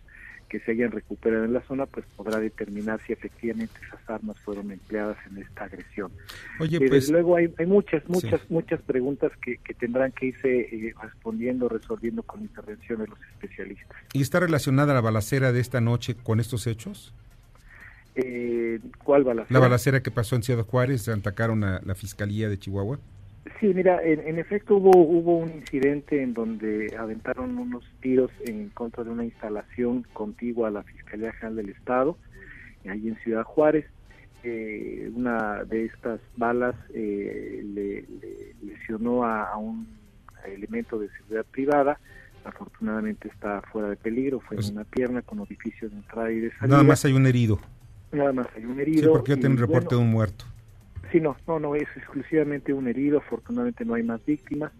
[0.54, 4.70] que se hayan recuperado en la zona, pues podrá determinar si efectivamente esas armas fueron
[4.70, 6.12] empleadas en esta agresión.
[6.60, 10.94] Oye, pues, luego hay, hay muchas, muchas, muchas preguntas que, que, tendrán que irse eh,
[11.02, 13.98] respondiendo, resolviendo con intervención de los especialistas.
[14.14, 17.16] ¿Y está relacionada la balacera de esta noche con estos hechos?
[18.14, 19.60] Eh, ¿Cuál balacera?
[19.60, 23.00] La balacera que pasó en Ciudad Juárez, atacaron a la Fiscalía de Chihuahua.
[23.60, 29.04] Sí, mira, en, efecto hubo hubo un incidente en donde aventaron unos tiros en contra
[29.04, 32.18] de una instalación contigua a la Fiscalía General del Estado,
[32.90, 33.86] ahí en Ciudad Juárez.
[34.46, 38.06] Eh, una de estas balas eh, le,
[38.62, 39.88] lesionó a, un
[40.46, 42.00] elemento de seguridad privada.
[42.46, 46.40] Afortunadamente está fuera de peligro, fue en pues una pierna con orificio de entrada y
[46.40, 46.68] de salida.
[46.68, 47.60] Nada más hay un herido.
[48.12, 49.02] Nada más hay un herido.
[49.02, 50.46] Sí, porque yo tengo un reporte de un muerto.
[51.14, 54.72] Sí, no, no, no, es exclusivamente un herido, afortunadamente no hay más víctimas.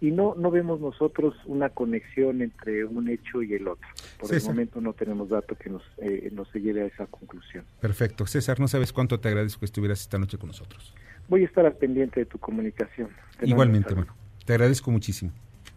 [0.00, 3.86] Y no no vemos nosotros una conexión entre un hecho y el otro.
[4.18, 7.64] Por el momento no tenemos dato que nos, eh, nos lleve a esa conclusión.
[7.78, 8.26] Perfecto.
[8.26, 10.92] César, no sabes cuánto te agradezco que estuvieras esta noche con nosotros.
[11.28, 13.10] Voy a estar al pendiente de tu comunicación.
[13.42, 14.12] Igualmente, hermano.
[14.44, 15.30] Te agradezco muchísimo.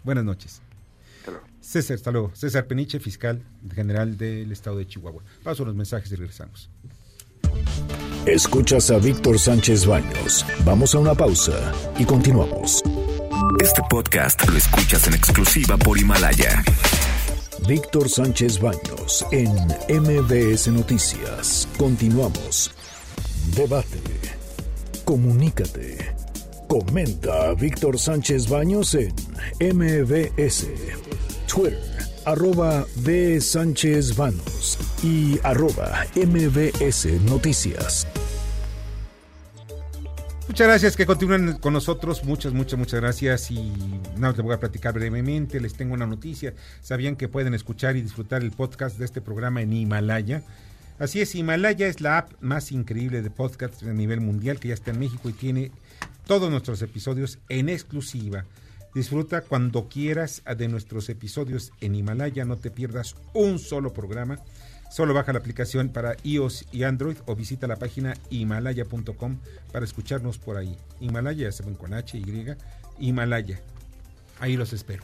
[0.03, 0.63] Buenas noches.
[1.59, 2.33] César, hasta luego.
[2.33, 3.43] César Peniche, fiscal
[3.75, 5.21] general del estado de Chihuahua.
[5.43, 6.71] Paso los mensajes y regresamos.
[8.33, 10.45] Escuchas a Víctor Sánchez Baños.
[10.63, 12.83] Vamos a una pausa y continuamos.
[13.59, 16.63] Este podcast lo escuchas en exclusiva por Himalaya.
[17.67, 19.51] Víctor Sánchez Baños en
[19.89, 21.67] MBS Noticias.
[21.75, 22.71] Continuamos.
[23.55, 23.99] Debate.
[25.05, 25.97] Comunícate.
[26.67, 29.11] Comenta a Víctor Sánchez Baños en
[29.59, 30.67] MBS,
[31.47, 31.81] Twitter,
[32.25, 33.41] arroba B.
[33.41, 38.05] Sánchez Baños y arroba MBS Noticias.
[40.49, 42.23] Muchas gracias que continúen con nosotros.
[42.23, 43.51] Muchas, muchas, muchas gracias.
[43.51, 43.71] Y
[44.17, 45.61] nada, les voy a platicar brevemente.
[45.61, 46.55] Les tengo una noticia.
[46.81, 50.41] ¿Sabían que pueden escuchar y disfrutar el podcast de este programa en Himalaya?
[50.97, 54.73] Así es, Himalaya es la app más increíble de podcast a nivel mundial que ya
[54.73, 55.71] está en México y tiene
[56.25, 58.45] todos nuestros episodios en exclusiva.
[58.95, 64.39] Disfruta cuando quieras de nuestros episodios en Himalaya, no te pierdas un solo programa.
[64.89, 69.37] Solo baja la aplicación para iOS y Android o visita la página himalaya.com
[69.71, 70.75] para escucharnos por ahí.
[70.99, 72.55] Himalaya, se ven con H, Y,
[72.99, 73.61] Himalaya.
[74.39, 75.03] Ahí los espero.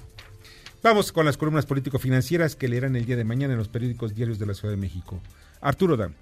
[0.82, 4.40] Vamos con las columnas político-financieras que leerán el día de mañana en los periódicos diarios
[4.40, 5.20] de la Ciudad de México.
[5.62, 6.14] Arturo Dam.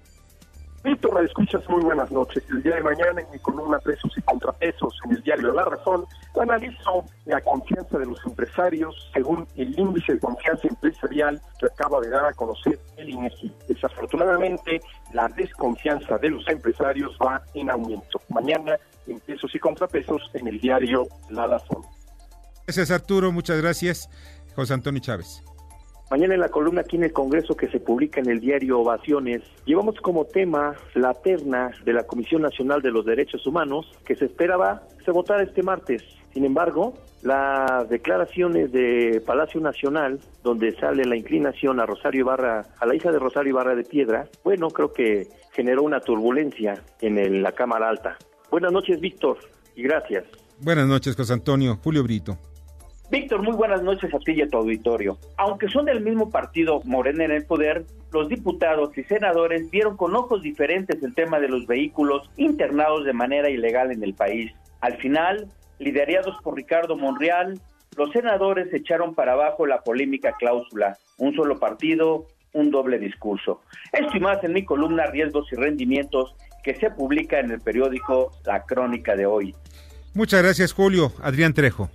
[0.84, 2.44] Víctor, escuchas muy buenas noches.
[2.50, 6.04] El día de mañana en mi columna Pesos y Contrapesos en el diario La Razón,
[6.38, 12.10] analizo la confianza de los empresarios según el índice de confianza empresarial que acaba de
[12.10, 13.50] dar a conocer el INEGI.
[13.66, 14.82] Desafortunadamente,
[15.14, 18.20] la desconfianza de los empresarios va en aumento.
[18.28, 18.76] Mañana
[19.06, 21.80] en Pesos y Contrapesos en el diario La Razón.
[22.66, 24.10] Gracias Arturo, muchas gracias.
[24.54, 25.42] José Antonio Chávez.
[26.10, 29.42] Mañana en la columna aquí en el Congreso que se publica en el diario Ovaciones,
[29.64, 34.26] llevamos como tema la terna de la Comisión Nacional de los Derechos Humanos que se
[34.26, 36.02] esperaba se votara este martes.
[36.32, 42.86] Sin embargo, las declaraciones de Palacio Nacional, donde sale la inclinación a Rosario Ibarra, a
[42.86, 47.52] la hija de Rosario Ibarra de Piedra, bueno, creo que generó una turbulencia en la
[47.52, 48.16] Cámara Alta.
[48.50, 49.38] Buenas noches, Víctor,
[49.74, 50.24] y gracias.
[50.60, 51.78] Buenas noches, José Antonio.
[51.82, 52.36] Julio Brito.
[53.10, 55.18] Víctor, muy buenas noches a ti y a tu auditorio.
[55.36, 60.16] Aunque son del mismo partido Morena en el poder, los diputados y senadores vieron con
[60.16, 64.52] ojos diferentes el tema de los vehículos internados de manera ilegal en el país.
[64.80, 65.48] Al final,
[65.78, 67.60] liderados por Ricardo Monreal,
[67.96, 73.60] los senadores echaron para abajo la polémica cláusula, un solo partido, un doble discurso.
[73.92, 78.32] Esto y más en mi columna Riesgos y Rendimientos que se publica en el periódico
[78.44, 79.54] La Crónica de hoy.
[80.14, 81.12] Muchas gracias, Julio.
[81.22, 81.90] Adrián Trejo.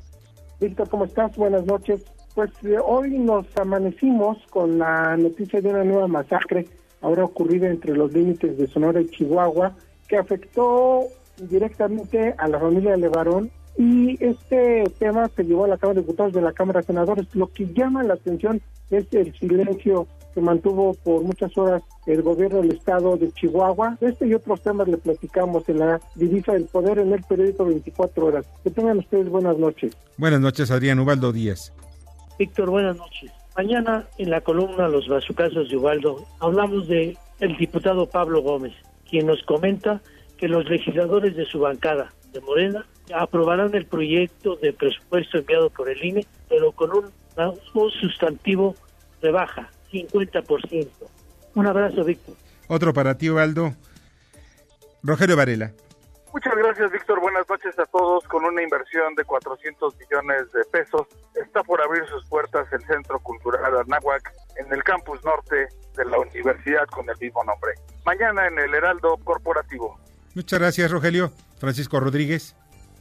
[0.60, 1.36] Víctor, ¿cómo estás?
[1.38, 2.03] Buenas noches.
[2.36, 6.68] Pues eh, hoy nos amanecimos con la noticia de una nueva masacre,
[7.01, 9.74] ahora ocurrida entre los límites de Sonora y Chihuahua,
[10.07, 11.05] que afectó
[11.38, 16.34] directamente a la familia Levarón y este tema se llevó a la Cámara de Diputados
[16.34, 17.34] de la Cámara de Senadores.
[17.34, 20.07] Lo que llama la atención es el silencio
[20.40, 23.98] que mantuvo por muchas horas el gobierno del estado de Chihuahua.
[24.00, 28.26] Este y otros temas le platicamos en la divisa del poder en el periódico 24
[28.26, 28.46] horas.
[28.64, 29.98] Que tengan ustedes buenas noches.
[30.18, 31.74] Buenas noches, Adrián Ubaldo Díaz.
[32.38, 33.32] Víctor, buenas noches.
[33.58, 38.74] Mañana en la columna Los Bazucazos de Ubaldo hablamos de el diputado Pablo Gómez,
[39.10, 40.02] quien nos comenta
[40.38, 45.90] que los legisladores de su bancada de Morena aprobarán el proyecto de presupuesto enviado por
[45.90, 47.12] el INE, pero con un,
[47.74, 48.76] un sustantivo
[49.22, 50.88] rebaja 50%.
[51.56, 52.36] Un abrazo, Víctor.
[52.68, 53.74] Otro para ti, Valdo.
[55.04, 55.72] Rogelio Varela.
[56.32, 57.20] Muchas gracias, Víctor.
[57.20, 58.24] Buenas noches a todos.
[58.26, 63.20] Con una inversión de 400 millones de pesos, está por abrir sus puertas el Centro
[63.20, 65.68] Cultural Anáhuac en el campus norte
[65.98, 67.72] de la universidad con el mismo nombre.
[68.06, 69.98] Mañana en el Heraldo Corporativo.
[70.36, 71.32] Muchas gracias, Rogelio.
[71.58, 72.56] Francisco Rodríguez.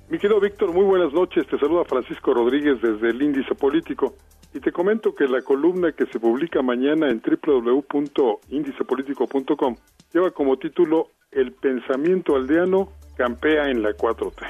[0.08, 1.46] Mi querido Víctor, muy buenas noches.
[1.48, 4.14] Te saluda Francisco Rodríguez desde el Índice Político.
[4.54, 9.76] Y te comento que la columna que se publica mañana en www.indicepolitico.com
[10.12, 14.46] lleva como título El pensamiento aldeano campea en la 4T.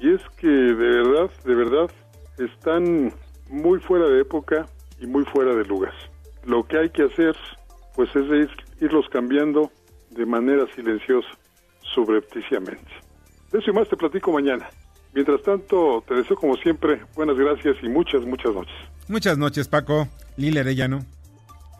[0.00, 1.90] Y es que de verdad, de verdad,
[2.38, 3.12] están
[3.50, 4.66] muy fuera de época
[5.00, 5.94] y muy fuera de lugar.
[6.44, 7.34] Lo que hay que hacer,
[7.96, 9.70] pues es ir, irlos cambiando
[10.10, 11.30] de manera silenciosa,
[11.94, 12.90] subrepticiamente.
[13.50, 14.68] De eso y más te platico mañana.
[15.14, 18.76] Mientras tanto, te deseo como siempre buenas gracias y muchas, muchas noches.
[19.08, 20.06] Muchas noches, Paco.
[20.36, 21.04] Lila Arellano.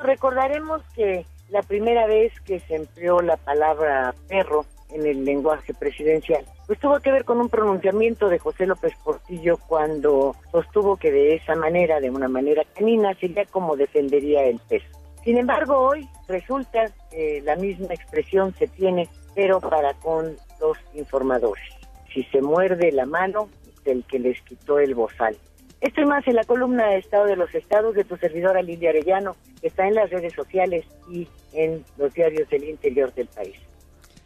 [0.01, 6.45] Recordaremos que la primera vez que se empleó la palabra perro en el lenguaje presidencial,
[6.67, 11.35] pues tuvo que ver con un pronunciamiento de José López Portillo cuando sostuvo que de
[11.35, 14.87] esa manera, de una manera canina, sería como defendería el peso.
[15.23, 21.65] Sin embargo, hoy resulta que la misma expresión se tiene, pero para con los informadores.
[22.13, 23.51] Si se muerde la mano
[23.85, 25.37] del que les quitó el bozal.
[25.81, 29.37] Estoy más en la columna de Estado de los Estados de tu servidora Lidia Arellano,
[29.61, 33.57] que está en las redes sociales y en los diarios del interior del país.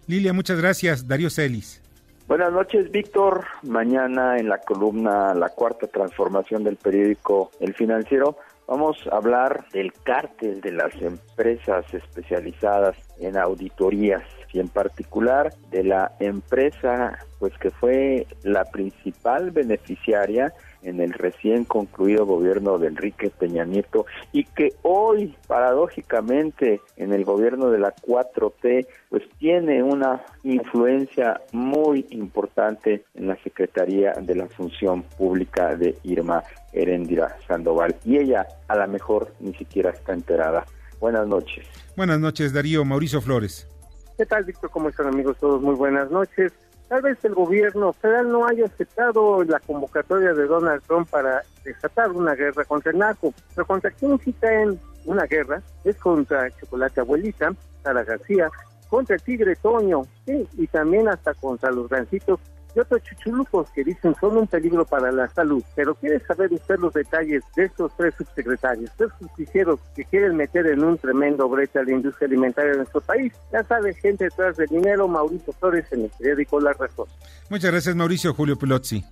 [0.07, 1.07] Lilia, muchas gracias.
[1.07, 1.83] Darío Celis.
[2.27, 3.45] Buenas noches, Víctor.
[3.63, 9.93] Mañana en la columna La Cuarta Transformación del periódico El Financiero vamos a hablar del
[9.93, 14.23] cártel de las empresas especializadas en auditorías.
[14.55, 20.53] y en particular de la empresa pues que fue la principal beneficiaria
[20.83, 27.25] en el recién concluido gobierno de Enrique Peña Nieto y que hoy paradójicamente en el
[27.25, 34.47] gobierno de la 4T pues tiene una influencia muy importante en la Secretaría de la
[34.47, 40.65] Función Pública de Irma Herendira Sandoval y ella a lo mejor ni siquiera está enterada.
[41.01, 41.67] Buenas noches.
[41.97, 42.85] Buenas noches, Darío.
[42.85, 43.69] Mauricio Flores.
[44.17, 44.71] ¿Qué tal, Víctor?
[44.71, 45.37] ¿Cómo están, amigos?
[45.39, 46.53] Todos muy buenas noches.
[46.93, 52.11] Tal vez el gobierno federal no haya aceptado la convocatoria de Donald Trump para desatar
[52.11, 57.01] una guerra contra el narco, pero contra quién sí en una guerra es contra Chocolate
[57.01, 58.51] Abuelita, Sara García,
[58.91, 62.39] contra Tigre Toño, sí, y también hasta contra los gancitos
[62.75, 65.63] y otros chuchulucos que dicen son un peligro para la salud.
[65.75, 70.67] Pero ¿quiere saber usted los detalles de estos tres subsecretarios, tres justicieros que quieren meter
[70.67, 73.33] en un tremendo brecha la industria alimentaria de nuestro país?
[73.53, 77.07] Ya sabe, gente detrás del dinero, Mauricio Flores en el periódico La Razón.
[77.51, 79.05] Muchas gracias, Mauricio Julio Pelozzi.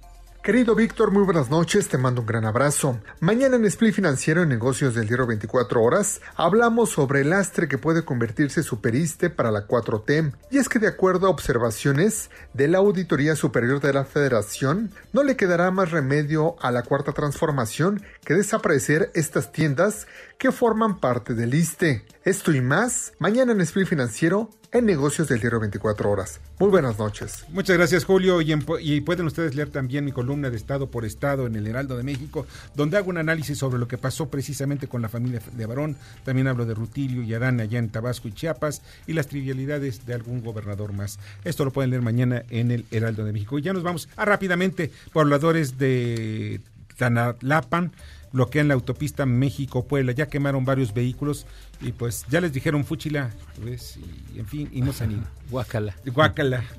[0.43, 2.99] Querido Víctor, muy buenas noches, te mando un gran abrazo.
[3.21, 7.77] Mañana en Split Financiero en Negocios del Diario 24 Horas hablamos sobre el lastre que
[7.77, 10.33] puede convertirse superiste para la 4T.
[10.51, 15.25] Y es que de acuerdo a observaciones de la Auditoría Superior de la Federación, no
[15.25, 20.07] le quedará más remedio a la cuarta transformación que desaparecer estas tiendas
[20.41, 22.03] que forman parte del ISTE.
[22.25, 26.41] Esto y más, mañana en Split Financiero en Negocios del Diario 24 Horas.
[26.59, 27.45] Muy buenas noches.
[27.51, 28.41] Muchas gracias, Julio.
[28.41, 32.05] Y, pueden ustedes leer también mi columna de Estado por Estado en el Heraldo de
[32.05, 35.95] México, donde hago un análisis sobre lo que pasó precisamente con la familia de Barón.
[36.25, 40.15] También hablo de Rutilio y Adán allá en Tabasco y Chiapas y las trivialidades de
[40.15, 41.19] algún gobernador más.
[41.45, 43.59] Esto lo pueden leer mañana en el Heraldo de México.
[43.59, 46.63] Y ya nos vamos a rápidamente, pobladores de
[46.97, 47.93] Tanalapan
[48.33, 50.13] bloquean la autopista México-Puebla.
[50.13, 51.47] Ya quemaron varios vehículos
[51.81, 53.31] y pues ya les dijeron Fuchila,
[53.63, 53.99] pues,
[54.35, 55.23] y en fin, y no se han ido.
[55.51, 55.97] Guácala.
[56.07, 56.65] Guácala.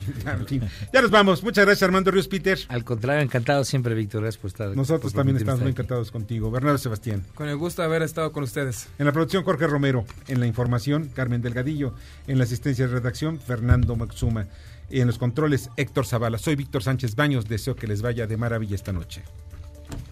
[0.93, 1.43] Ya nos vamos.
[1.43, 2.58] Muchas gracias, Armando Ríos Peter.
[2.68, 4.22] Al contrario, encantado siempre, Víctor.
[4.22, 4.76] Gracias por estar.
[4.76, 6.52] Nosotros también estamos muy encantados contigo.
[6.52, 7.26] Bernardo Sebastián.
[7.36, 8.88] Con el gusto de haber estado con ustedes.
[8.97, 10.06] En la producción, Jorge Romero.
[10.28, 11.93] En la información, Carmen Delgadillo.
[12.28, 14.47] En la asistencia de redacción, Fernando Maxuma.
[14.89, 16.38] Y en los controles, Héctor Zavala.
[16.38, 17.47] Soy Víctor Sánchez Baños.
[17.47, 19.24] Deseo que les vaya de maravilla esta noche.